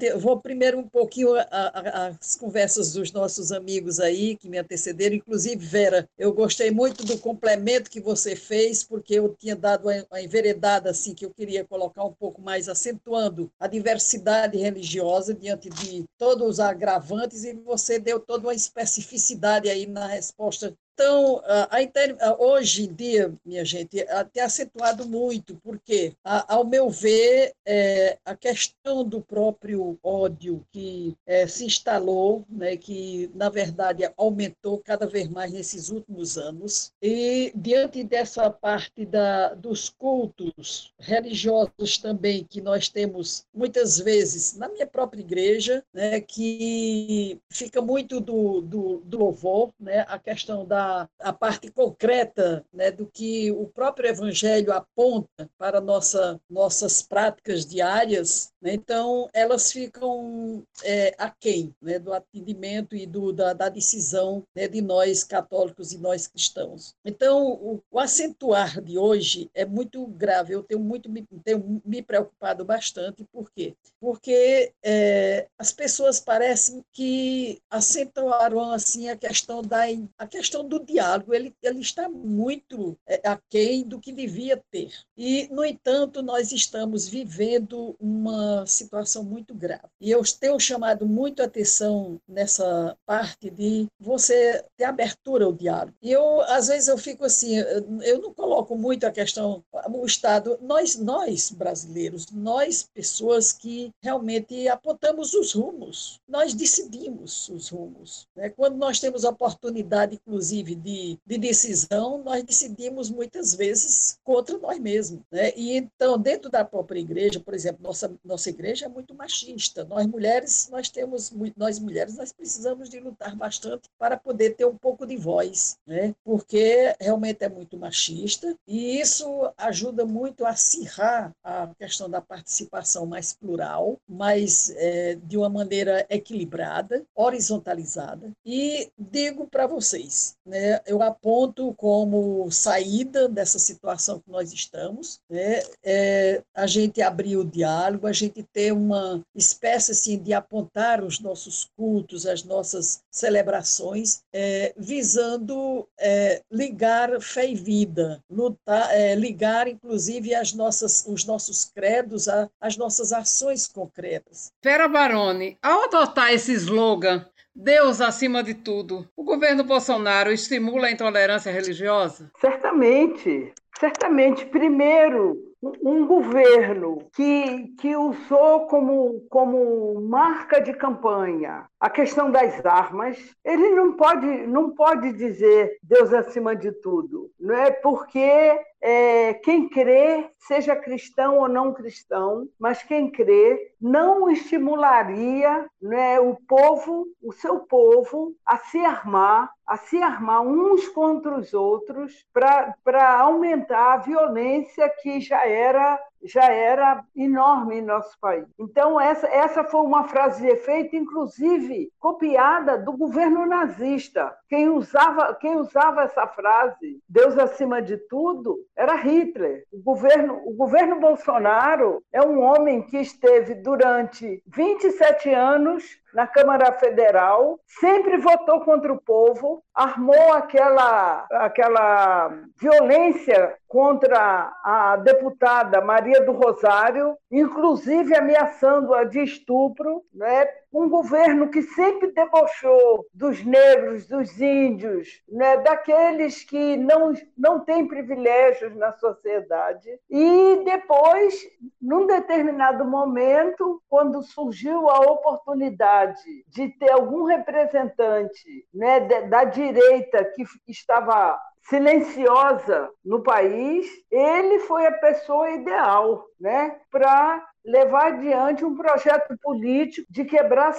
[0.00, 5.56] eu vou primeiro um pouquinho as conversas dos nossos amigos aí que me antecederam, inclusive
[5.56, 10.90] Vera, eu gostei muito do complemento que você fez, porque eu tinha dado uma enveredada
[10.90, 16.48] assim que eu queria colocar um pouco mais acentuando a diversidade religiosa diante de todos
[16.48, 22.92] os agravantes e você deu toda uma especificidade aí na resposta então, a hoje em
[22.92, 29.96] dia, minha gente, tem acentuado muito, porque, ao meu ver, é, a questão do próprio
[30.02, 36.36] ódio que é, se instalou, né, que, na verdade, aumentou cada vez mais nesses últimos
[36.36, 44.56] anos, e diante dessa parte da, dos cultos religiosos também, que nós temos muitas vezes
[44.56, 50.66] na minha própria igreja, né, que fica muito do, do, do louvor, né, a questão
[50.66, 50.87] da
[51.18, 58.52] a, parte concreta né, do que o próprio Evangelho aponta para nossa, nossas práticas diárias,
[58.60, 64.68] né, então elas ficam é, aquém né, do atendimento e do, da, da decisão né,
[64.68, 66.94] de nós católicos e nós cristãos.
[67.04, 72.02] Então, o, o, acentuar de hoje é muito grave, eu tenho muito me, tenho me
[72.02, 73.74] preocupado bastante, por quê?
[74.00, 79.88] Porque é, as pessoas parecem que acentuaram assim a questão da
[80.18, 84.92] a questão do diálogo, ele, ele está muito é, aquém do que devia ter.
[85.16, 89.88] E, no entanto, nós estamos vivendo uma situação muito grave.
[90.00, 95.94] E eu tenho chamado muito atenção nessa parte de você ter abertura ao diálogo.
[96.02, 100.58] E eu, às vezes, eu fico assim, eu não coloco muito a questão, o Estado,
[100.62, 108.26] nós, nós brasileiros, nós, pessoas que realmente apontamos os rumos, nós decidimos os rumos.
[108.36, 108.50] Né?
[108.50, 114.78] Quando nós temos a oportunidade, inclusive, de, de decisão, nós decidimos muitas vezes contra nós
[114.78, 115.20] mesmos.
[115.30, 115.52] Né?
[115.56, 119.84] E então, dentro da própria igreja, por exemplo, nossa, nossa igreja é muito machista.
[119.84, 124.76] Nós mulheres, nós temos, nós mulheres, nós precisamos de lutar bastante para poder ter um
[124.76, 126.14] pouco de voz, né?
[126.24, 133.06] porque realmente é muito machista e isso ajuda muito a acirrar a questão da participação
[133.06, 138.32] mais plural, mais é, de uma maneira equilibrada, horizontalizada.
[138.44, 145.62] E digo para vocês, né, eu aponto como saída dessa situação que nós estamos, né,
[145.82, 151.20] é, a gente abrir o diálogo, a gente ter uma espécie assim, de apontar os
[151.20, 159.68] nossos cultos, as nossas celebrações, é, visando é, ligar fé e vida, lutar, é, ligar
[159.68, 162.26] inclusive as nossas, os nossos credos
[162.60, 164.52] às nossas ações concretas.
[164.62, 167.24] Vera Baroni, ao adotar esse slogan,
[167.60, 169.04] Deus acima de tudo.
[169.16, 172.30] O governo Bolsonaro estimula a intolerância religiosa?
[172.40, 174.46] Certamente, certamente.
[174.46, 175.36] Primeiro,
[175.82, 183.70] um governo que, que usou como, como marca de campanha a questão das armas, ele
[183.70, 187.70] não pode, não pode dizer Deus acima de tudo, não é?
[187.70, 196.18] Porque é, quem crê, seja cristão ou não cristão, mas quem crê não estimularia né,
[196.20, 202.24] o povo, o seu povo, a se armar, a se armar uns contra os outros
[202.32, 208.44] para aumentar a violência que já era já era enorme em nosso país.
[208.58, 214.34] Então, essa, essa foi uma frase de efeito, inclusive copiada do governo nazista.
[214.48, 219.64] Quem usava, quem usava essa frase, Deus acima de tudo, era Hitler.
[219.72, 226.72] O governo, o governo Bolsonaro é um homem que esteve durante 27 anos na Câmara
[226.72, 236.32] Federal, sempre votou contra o povo, armou aquela, aquela violência contra a deputada Maria do
[236.32, 240.46] Rosário, inclusive ameaçando-a de estupro, né?
[240.72, 247.86] Um governo que sempre debochou dos negros, dos índios, né, daqueles que não, não têm
[247.88, 249.88] privilégios na sociedade.
[250.10, 251.34] E depois,
[251.80, 260.44] num determinado momento, quando surgiu a oportunidade de ter algum representante né, da direita que
[260.68, 261.38] estava
[261.68, 270.06] silenciosa no país, ele foi a pessoa ideal né, para levar adiante um projeto político
[270.10, 270.74] de quebrar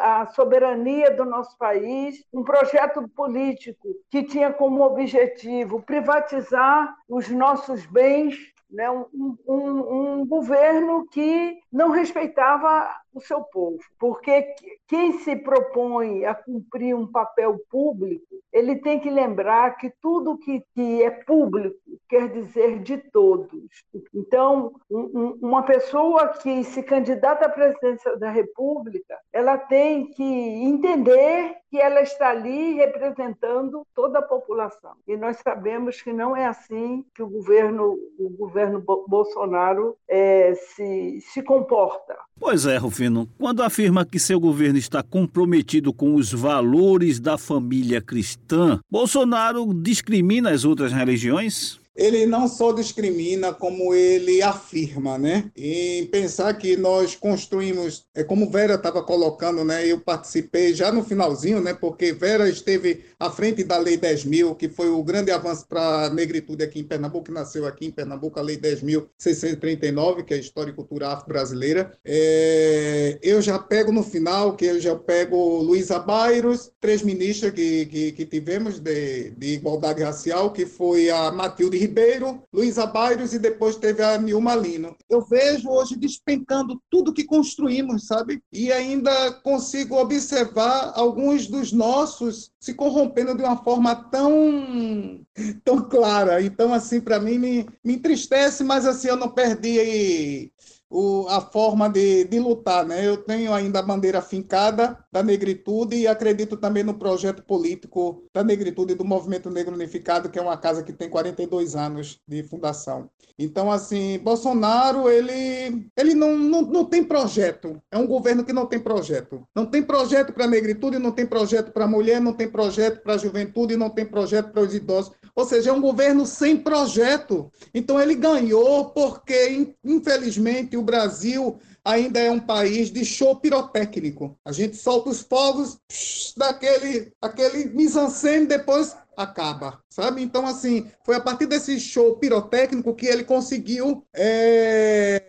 [0.00, 7.86] a soberania do nosso país, um projeto político que tinha como objetivo privatizar os nossos
[7.86, 8.36] bens
[8.70, 9.06] né, um,
[9.46, 14.54] um, um, governo que não respeitava o seu povo, porque
[14.88, 20.62] quem se propõe a cumprir um papel público, ele tem que lembrar que tudo que,
[20.74, 21.76] que é público
[22.08, 23.84] quer dizer de todos.
[24.14, 31.56] Então, um, uma pessoa que se candidata à presidência da República, ela tem que entender
[31.74, 34.92] que ela está ali representando toda a população.
[35.08, 41.20] E nós sabemos que não é assim que o governo, o governo Bolsonaro é, se,
[41.20, 42.16] se comporta.
[42.38, 43.28] Pois é, Rufino.
[43.38, 50.50] Quando afirma que seu governo está comprometido com os valores da família cristã, Bolsonaro discrimina
[50.50, 51.80] as outras religiões?
[51.94, 55.50] Ele não só discrimina, como ele afirma, né?
[55.56, 59.86] E pensar que nós construímos, é como Vera estava colocando, né?
[59.86, 61.72] Eu participei já no finalzinho, né?
[61.72, 66.06] Porque Vera esteve à frente da Lei 10 mil, que foi o grande avanço para
[66.06, 70.36] a negritude aqui em Pernambuco, que nasceu aqui em Pernambuco, a Lei 10.639, que é
[70.36, 71.92] a História e Cultura Afro-Brasileira.
[72.04, 77.86] É, eu já pego no final, que eu já pego Luísa Bairros, três ministras que,
[77.86, 83.38] que, que tivemos de, de igualdade racial, que foi a Matilde Ribeiro, Luísa Bairros e
[83.38, 84.96] depois teve a Nilma Lino.
[85.08, 88.42] Eu vejo hoje despencando tudo que construímos, sabe?
[88.52, 95.20] E ainda consigo observar alguns dos nossos se corrompendo de uma forma tão
[95.64, 96.42] tão clara.
[96.42, 100.50] Então, assim, para mim me, me entristece, mas assim, eu não perdi
[100.88, 102.86] o, a forma de, de lutar.
[102.86, 103.06] Né?
[103.06, 108.42] Eu tenho ainda a bandeira fincada da negritude e acredito também no projeto político da
[108.42, 113.08] negritude do Movimento Negro Unificado, que é uma casa que tem 42 anos de fundação.
[113.38, 117.80] Então, assim, Bolsonaro, ele, ele não, não, não tem projeto.
[117.92, 119.46] É um governo que não tem projeto.
[119.54, 123.00] Não tem projeto para a negritude, não tem projeto para a mulher, não tem projeto
[123.00, 125.12] para a juventude, não tem projeto para os idosos.
[125.36, 127.52] Ou seja, é um governo sem projeto.
[127.72, 134.38] Então, ele ganhou porque, infelizmente, o Brasil ainda é um país de show pirotécnico.
[134.44, 140.22] A gente solta os fogos psh, daquele aquele mise-en-scène, depois acaba, sabe?
[140.22, 145.22] Então, assim, foi a partir desse show pirotécnico que ele conseguiu é,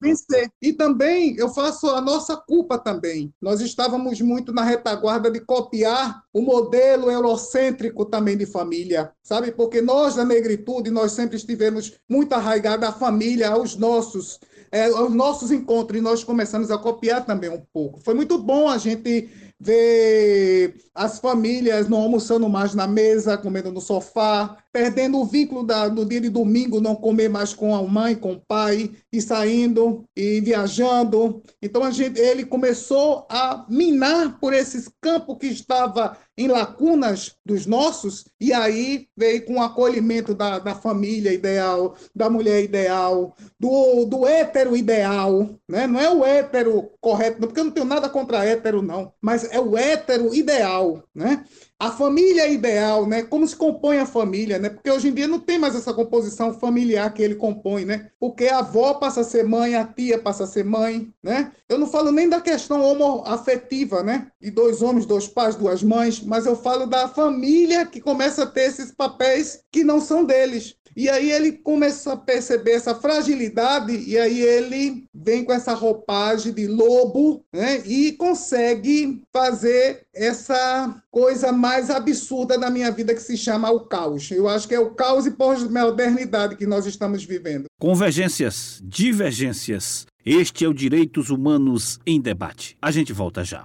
[0.00, 0.50] vencer.
[0.60, 3.32] E também eu faço a nossa culpa também.
[3.40, 9.52] Nós estávamos muito na retaguarda de copiar o modelo eurocêntrico também de família, sabe?
[9.52, 14.38] Porque nós da negritude, nós sempre estivemos muito arraigados à família, aos nossos
[14.72, 18.00] é, aos nossos encontros, e nós começamos a copiar também um pouco.
[18.00, 19.28] Foi muito bom a gente
[19.60, 25.88] ver as famílias não almoçando mais na mesa, comendo no sofá, perdendo o vínculo da,
[25.88, 30.04] do dia de domingo, não comer mais com a mãe, com o pai, e saindo
[30.16, 31.42] e viajando.
[31.60, 37.66] Então a gente, ele começou a minar por esses campos que estava em lacunas dos
[37.66, 44.06] nossos, e aí veio com o acolhimento da, da família ideal, da mulher ideal, do,
[44.06, 45.86] do hétero ideal, né?
[45.86, 49.60] não é o hétero correto, porque eu não tenho nada contra hétero, não, mas é
[49.60, 51.44] o hétero ideal, né?
[51.82, 53.24] A família ideal, né?
[53.24, 54.68] Como se compõe a família, né?
[54.68, 58.08] Porque hoje em dia não tem mais essa composição familiar que ele compõe, né?
[58.20, 61.50] Porque a avó passa a ser mãe, a tia passa a ser mãe, né?
[61.68, 64.28] Eu não falo nem da questão homoafetiva, né?
[64.40, 68.46] De dois homens, dois pais, duas mães, mas eu falo da família que começa a
[68.46, 70.76] ter esses papéis que não são deles.
[70.94, 76.52] E aí ele começa a perceber essa fragilidade e aí ele vem com essa roupagem
[76.52, 77.82] de lobo, né?
[77.86, 84.30] E consegue fazer essa coisa mais absurda na minha vida que se chama o caos.
[84.30, 87.64] Eu acho que é o caos e pós-modernidade que nós estamos vivendo.
[87.80, 90.06] Convergências, divergências.
[90.24, 92.76] Este é o Direitos Humanos em Debate.
[92.80, 93.64] A gente volta já.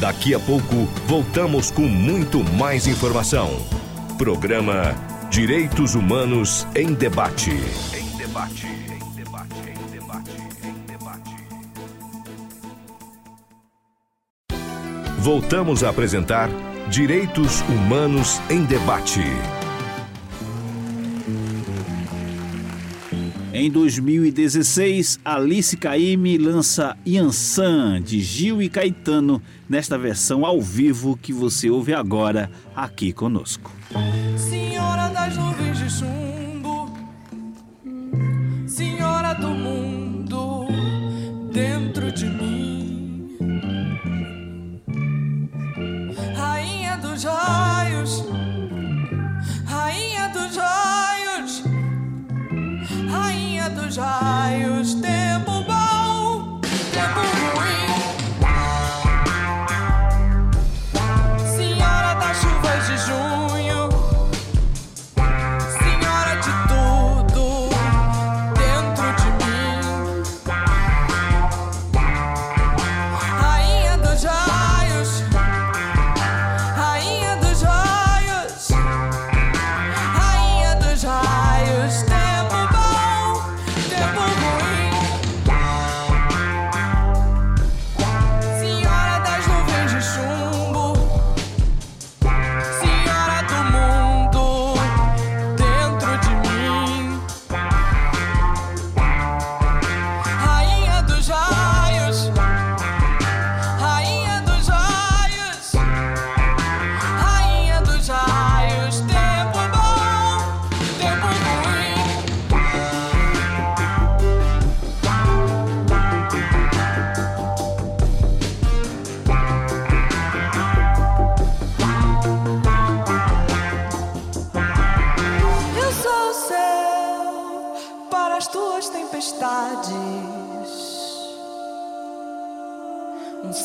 [0.00, 3.50] Daqui a pouco, voltamos com muito mais informação.
[4.16, 4.94] Programa
[5.28, 7.50] Direitos Humanos em Debate.
[7.50, 8.87] Em debate, em debate,
[15.18, 16.48] Voltamos a apresentar
[16.88, 19.20] Direitos Humanos em Debate.
[23.52, 31.32] Em 2016, Alice Caymmi lança Yansan, de Gil e Caetano, nesta versão ao vivo que
[31.32, 33.72] você ouve agora aqui conosco.
[34.36, 36.27] Senhora das nuvens de chumbo,
[53.96, 55.57] I used to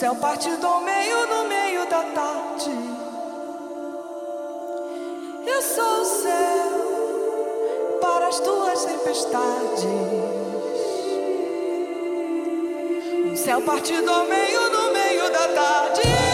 [0.04, 2.72] céu partido ao meio no meio da tarde.
[5.48, 9.86] Eu sou o céu para as tuas tempestades.
[13.32, 16.33] Um céu partido ao meio no meio da tarde.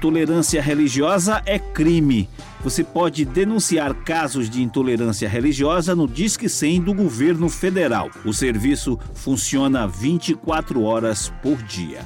[0.00, 2.26] Intolerância religiosa é crime.
[2.64, 8.08] Você pode denunciar casos de intolerância religiosa no Disque 100 do governo federal.
[8.24, 12.00] O serviço funciona 24 horas por dia.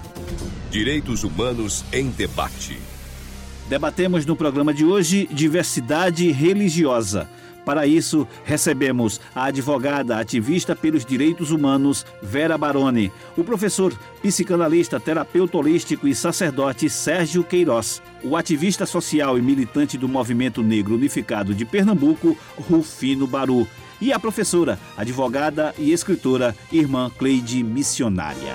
[0.73, 2.79] Direitos Humanos em Debate.
[3.69, 7.31] Debatemos no programa de hoje diversidade religiosa.
[7.65, 13.93] Para isso, recebemos a advogada ativista pelos direitos humanos Vera Baroni, o professor
[14.23, 20.95] psicanalista, terapeuta holístico e sacerdote Sérgio Queiroz, o ativista social e militante do Movimento Negro
[20.95, 22.37] Unificado de Pernambuco,
[22.69, 23.67] Rufino Baru,
[24.01, 28.55] e a professora, advogada e escritora Irmã Cleide Missionária.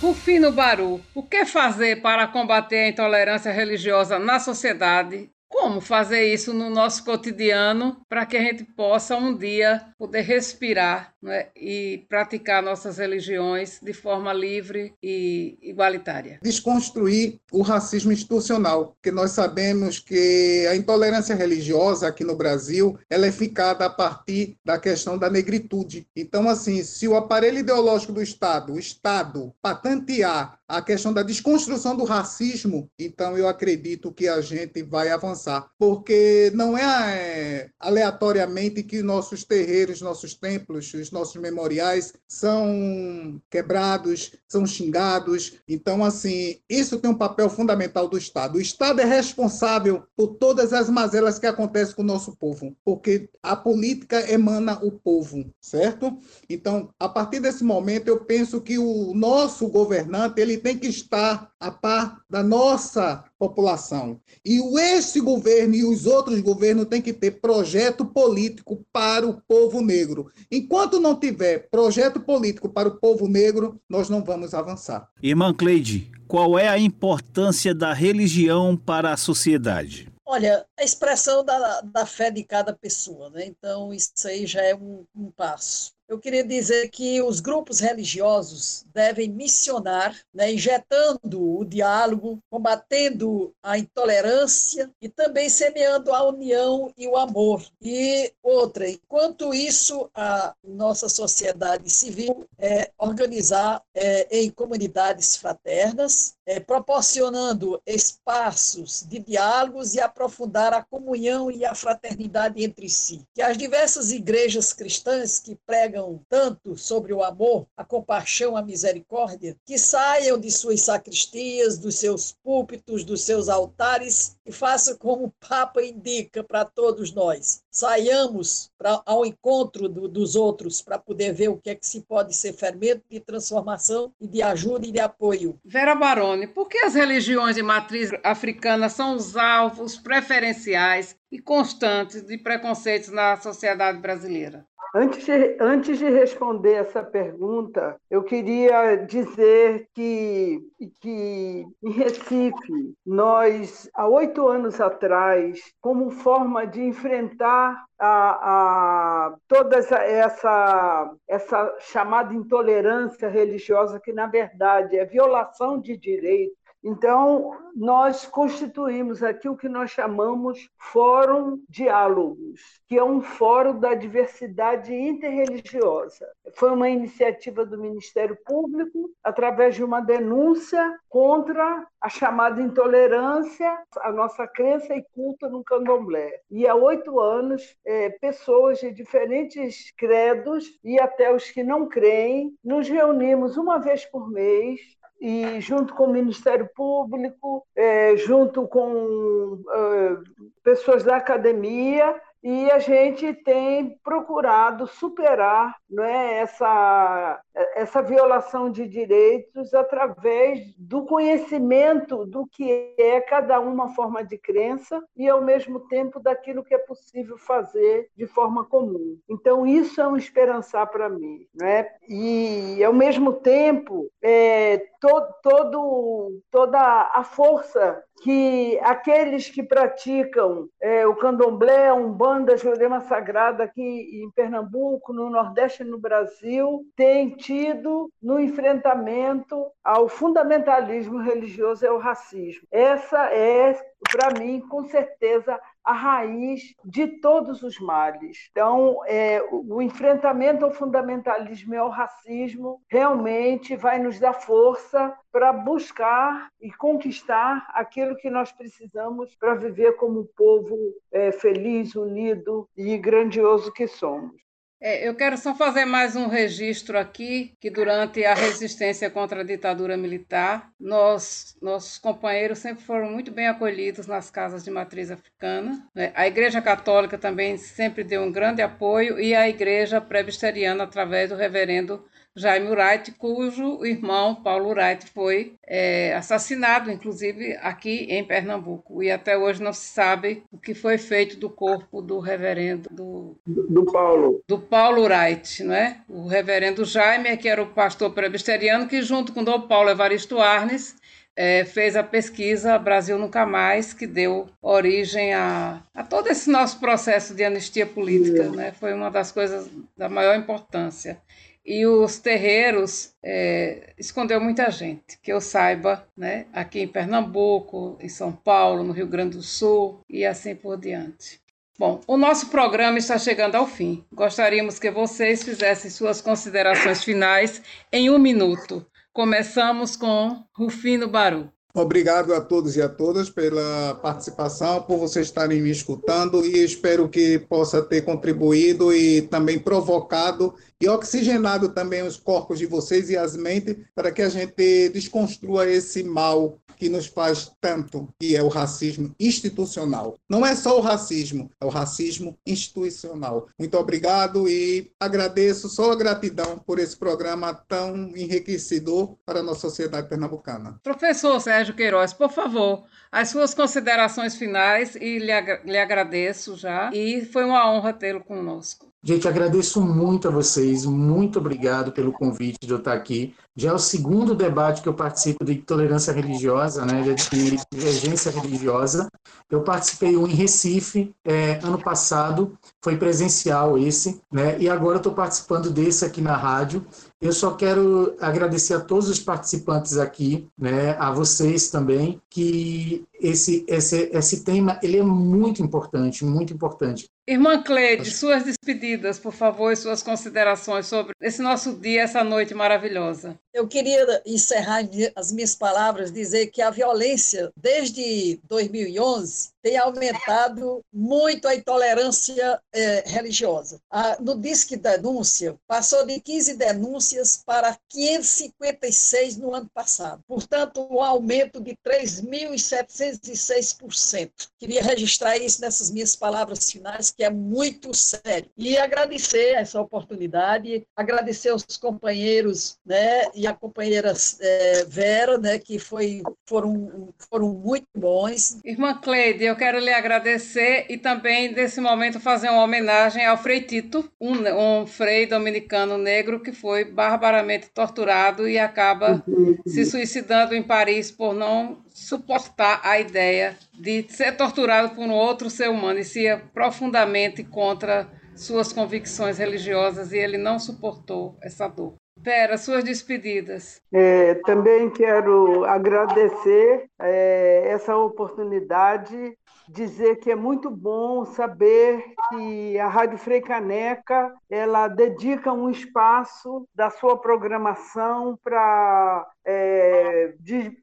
[0.00, 6.54] Rufino Baru, o que fazer para combater a intolerância religiosa na sociedade como fazer isso
[6.54, 12.62] no nosso cotidiano para que a gente possa um dia poder respirar né, e praticar
[12.62, 16.38] nossas religiões de forma livre e igualitária.
[16.42, 23.26] Desconstruir o racismo institucional, porque nós sabemos que a intolerância religiosa aqui no Brasil ela
[23.26, 26.06] é ficada a partir da questão da negritude.
[26.16, 31.96] Então, assim, se o aparelho ideológico do Estado, o Estado, patentear a questão da desconstrução
[31.96, 38.82] do racismo, então eu acredito que a gente vai avançar, porque não é, é aleatoriamente
[38.82, 45.54] que nossos terreiros, nossos templos, os nossos memoriais são quebrados, são xingados.
[45.68, 48.56] Então, assim, isso tem um papel fundamental do Estado.
[48.56, 53.28] O Estado é responsável por todas as mazelas que acontecem com o nosso povo, porque
[53.42, 56.16] a política emana o povo, certo?
[56.48, 61.50] Então, a partir desse momento, eu penso que o nosso governante ele tem que estar
[61.58, 64.20] a par da nossa população.
[64.44, 69.80] E esse governo e os outros governos têm que ter projeto político para o povo
[69.80, 70.30] negro.
[70.52, 75.08] Enquanto não tiver projeto político para o povo negro, nós não vamos avançar.
[75.22, 80.12] Irmã Cleide, qual é a importância da religião para a sociedade?
[80.26, 83.46] Olha, a expressão da, da fé de cada pessoa, né?
[83.46, 88.84] Então, isso aí já é um, um passo eu queria dizer que os grupos religiosos
[88.92, 97.06] devem missionar, né, injetando o diálogo, combatendo a intolerância e também semeando a união e
[97.06, 97.64] o amor.
[97.80, 106.58] E outra, enquanto isso, a nossa sociedade civil é organizar é, em comunidades fraternas, é,
[106.58, 113.22] proporcionando espaços de diálogos e aprofundar a comunhão e a fraternidade entre si.
[113.32, 119.56] Que as diversas igrejas cristãs que pregam tanto sobre o amor, a compaixão, a misericórdia,
[119.64, 125.32] que saiam de suas sacristias, dos seus púlpitos, dos seus altares e façam como o
[125.48, 127.62] Papa indica para todos nós.
[127.70, 132.00] Saiamos pra, ao encontro do, dos outros para poder ver o que é que se
[132.00, 135.58] pode ser fermento de transformação e de ajuda e de apoio.
[135.64, 142.22] Vera Baroni, por que as religiões de matriz africana são os alvos preferenciais e constantes
[142.22, 144.66] de preconceitos na sociedade brasileira?
[144.92, 150.60] Antes de, antes de responder essa pergunta, eu queria dizer que,
[151.00, 159.76] que em Recife, nós, há oito anos atrás, como forma de enfrentar a, a, toda
[159.76, 168.24] essa, essa, essa chamada intolerância religiosa, que na verdade é violação de direitos, Então, nós
[168.26, 176.26] constituímos aqui o que nós chamamos Fórum Diálogos, que é um fórum da diversidade interreligiosa.
[176.54, 184.10] Foi uma iniciativa do Ministério Público, através de uma denúncia contra a chamada intolerância, a
[184.10, 186.40] nossa crença e culto no candomblé.
[186.50, 192.54] E há oito anos, é, pessoas de diferentes credos e até os que não creem,
[192.64, 194.80] nos reunimos uma vez por mês
[195.20, 200.16] e junto com o Ministério Público, é, junto com é,
[200.64, 207.38] pessoas da academia, e a gente tem procurado superar não é, essa,
[207.74, 215.02] essa violação de direitos através do conhecimento do que é cada uma forma de crença
[215.16, 219.18] e, ao mesmo tempo, daquilo que é possível fazer de forma comum.
[219.28, 221.46] Então, isso é um esperançar para mim.
[221.54, 221.90] Não é?
[222.08, 226.78] E, ao mesmo tempo, é, to, todo, toda
[227.14, 234.22] a força que aqueles que praticam é, o candomblé, a umbanda, a jurema sagrada aqui
[234.22, 241.88] em Pernambuco, no Nordeste e no Brasil, têm tido no enfrentamento ao fundamentalismo religioso e
[241.88, 242.66] ao racismo.
[242.70, 243.74] Essa é,
[244.10, 248.48] para mim, com certeza, a raiz de todos os males.
[248.50, 255.52] Então, é, o enfrentamento ao fundamentalismo e ao racismo realmente vai nos dar força para
[255.52, 260.76] buscar e conquistar aquilo que nós precisamos para viver como um povo
[261.12, 264.49] é, feliz, unido e grandioso que somos.
[264.82, 269.44] É, eu quero só fazer mais um registro aqui, que durante a resistência contra a
[269.44, 275.86] ditadura militar, nós, nossos companheiros sempre foram muito bem acolhidos nas casas de matriz africana.
[275.94, 276.12] Né?
[276.14, 281.36] A Igreja Católica também sempre deu um grande apoio e a Igreja Presbiteriana, através do
[281.36, 282.02] reverendo
[282.36, 289.02] Jaime Wright, cujo irmão Paulo Wright foi é, assassinado, inclusive aqui em Pernambuco.
[289.02, 293.36] E até hoje não se sabe o que foi feito do corpo do reverendo do,
[293.44, 294.42] do Paulo.
[294.46, 295.98] Do Paulo Wright, não é?
[296.08, 300.96] O reverendo Jaime, que era o pastor presbiteriano, que junto com Dom Paulo Evaristo Arnes
[301.34, 306.78] é, fez a pesquisa Brasil Nunca Mais, que deu origem a, a todo esse nosso
[306.78, 308.50] processo de anistia política.
[308.50, 308.72] Né?
[308.78, 311.18] Foi uma das coisas da maior importância
[311.64, 316.46] e os terreiros é, escondeu muita gente, que eu saiba, né?
[316.52, 321.40] aqui em Pernambuco, em São Paulo, no Rio Grande do Sul e assim por diante.
[321.78, 324.04] Bom, o nosso programa está chegando ao fim.
[324.12, 328.86] Gostaríamos que vocês fizessem suas considerações finais em um minuto.
[329.12, 331.50] Começamos com Rufino Baru.
[331.72, 337.08] Obrigado a todos e a todas pela participação, por vocês estarem me escutando e espero
[337.08, 343.16] que possa ter contribuído e também provocado e oxigenado também os corpos de vocês e
[343.16, 348.42] as mentes para que a gente desconstrua esse mal que nos faz tanto, que é
[348.42, 350.16] o racismo institucional.
[350.26, 353.46] Não é só o racismo, é o racismo institucional.
[353.58, 359.60] Muito obrigado e agradeço só a gratidão por esse programa tão enriquecedor para a nossa
[359.60, 360.80] sociedade pernambucana.
[360.82, 365.32] Professor Sérgio Queiroz, por favor, as suas considerações finais e lhe,
[365.64, 366.90] lhe agradeço já.
[366.94, 368.90] E foi uma honra tê-lo conosco.
[369.02, 373.34] Gente, agradeço muito a vocês, muito obrigado pelo convite de eu estar aqui.
[373.60, 379.06] Já é o segundo debate que eu participo de tolerância religiosa, né, de divergência religiosa.
[379.50, 385.12] Eu participei um em Recife é, ano passado, foi presencial esse, né, e agora estou
[385.12, 386.86] participando desse aqui na rádio.
[387.20, 393.62] Eu só quero agradecer a todos os participantes aqui, né, a vocês também, que esse,
[393.68, 397.10] esse, esse tema ele é muito importante, muito importante.
[397.28, 402.54] Irmã Cleide, suas despedidas, por favor, e suas considerações sobre esse nosso dia, essa noite
[402.54, 403.38] maravilhosa.
[403.52, 411.46] Eu queria encerrar as minhas palavras, dizer que a violência, desde 2011, tem aumentado muito
[411.46, 413.78] a intolerância é, religiosa.
[414.20, 420.22] no Disque Denúncia, passou de 15 denúncias para 556 no ano passado.
[420.26, 424.30] Portanto, um aumento de 3.706%.
[424.58, 428.50] Queria registrar isso nessas minhas palavras finais, que é muito sério.
[428.56, 435.78] E agradecer essa oportunidade, agradecer aos companheiros né, e a companheira é, Vera, né, que
[435.78, 438.58] foi, foram, foram muito bons.
[438.64, 443.60] Irmã Cleide, eu quero lhe agradecer e também, nesse momento, fazer uma homenagem ao Frei
[443.60, 444.32] Tito, um,
[444.80, 449.22] um frei dominicano negro que foi barbaramente torturado e acaba
[449.66, 455.50] se suicidando em Paris por não suportar a ideia de ser torturado por um outro
[455.50, 456.24] ser humano e se
[456.54, 461.94] profundamente contra suas convicções religiosas e ele não suportou essa dor.
[462.22, 463.80] Vera, suas despedidas.
[463.92, 469.38] É, também quero agradecer é, essa oportunidade
[469.70, 476.90] dizer que é muito bom saber que a Rádio Freicaneca ela dedica um espaço da
[476.90, 480.34] sua programação para é,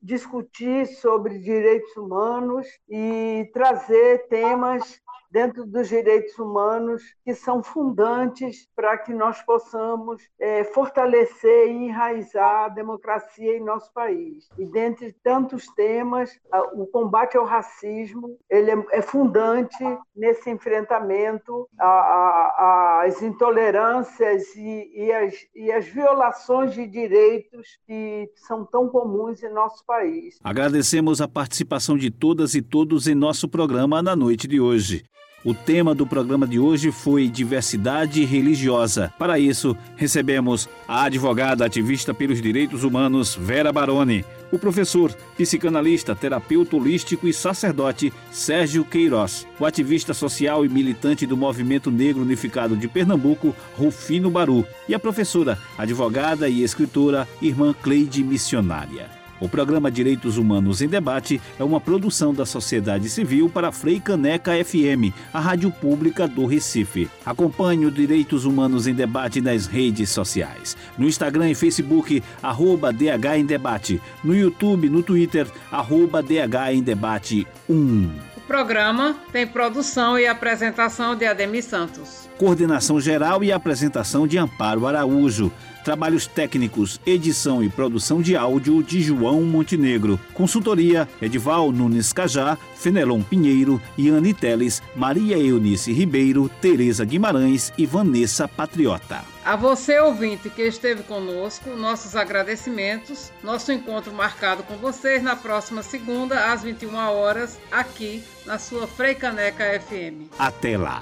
[0.01, 8.97] discutir sobre direitos humanos e trazer temas dentro dos direitos humanos que são fundantes para
[8.97, 14.49] que nós possamos é, fortalecer e enraizar a democracia em nosso país.
[14.58, 16.39] E dentre tantos temas,
[16.74, 19.84] o combate ao racismo ele é, é fundante
[20.16, 28.88] nesse enfrentamento às intolerâncias e, e, as, e as violações de direitos que são tão
[28.88, 30.39] comuns em nosso país.
[30.43, 35.04] Agradecemos a participação de todas e todos em nosso programa na noite de hoje.
[35.45, 39.14] O tema do programa de hoje foi diversidade religiosa.
[39.20, 46.76] Para isso, recebemos a advogada ativista pelos direitos humanos Vera Baroni, o professor, psicanalista, terapeuta
[46.76, 52.88] holístico e sacerdote Sérgio Queiroz, o ativista social e militante do Movimento Negro Unificado de
[52.88, 59.16] Pernambuco, Rufino Baru, e a professora, advogada e escritora Irmã Cleide Missionária.
[59.40, 64.52] O programa Direitos Humanos em Debate é uma produção da sociedade civil para Frei Caneca
[64.64, 67.10] FM, a rádio pública do Recife.
[67.26, 70.76] Acompanhe o Direitos Humanos em Debate nas redes sociais.
[70.98, 74.02] No Instagram e Facebook, arroba DH em Debate.
[74.24, 78.10] No YouTube, no Twitter, arroba DH em Debate 1.
[78.38, 82.30] O programa tem produção e apresentação de Ademir Santos.
[82.38, 85.52] Coordenação geral e apresentação de Amparo Araújo.
[85.88, 90.20] Trabalhos técnicos, edição e produção de áudio de João Montenegro.
[90.34, 98.50] Consultoria Edival Nunes Cajá, Fenelon Pinheiro, Iane Teles, Maria Eunice Ribeiro, Tereza Guimarães e Vanessa
[98.50, 99.24] Patriota.
[99.46, 103.32] A você, ouvinte, que esteve conosco, nossos agradecimentos.
[103.42, 109.64] Nosso encontro marcado com vocês na próxima segunda, às 21 horas, aqui na sua Freicaneca
[109.80, 110.28] FM.
[110.38, 111.02] Até lá!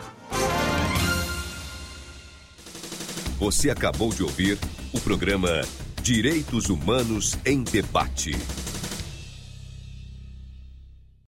[3.40, 4.58] Você acabou de ouvir
[4.94, 5.62] o programa
[6.02, 8.32] Direitos Humanos em Debate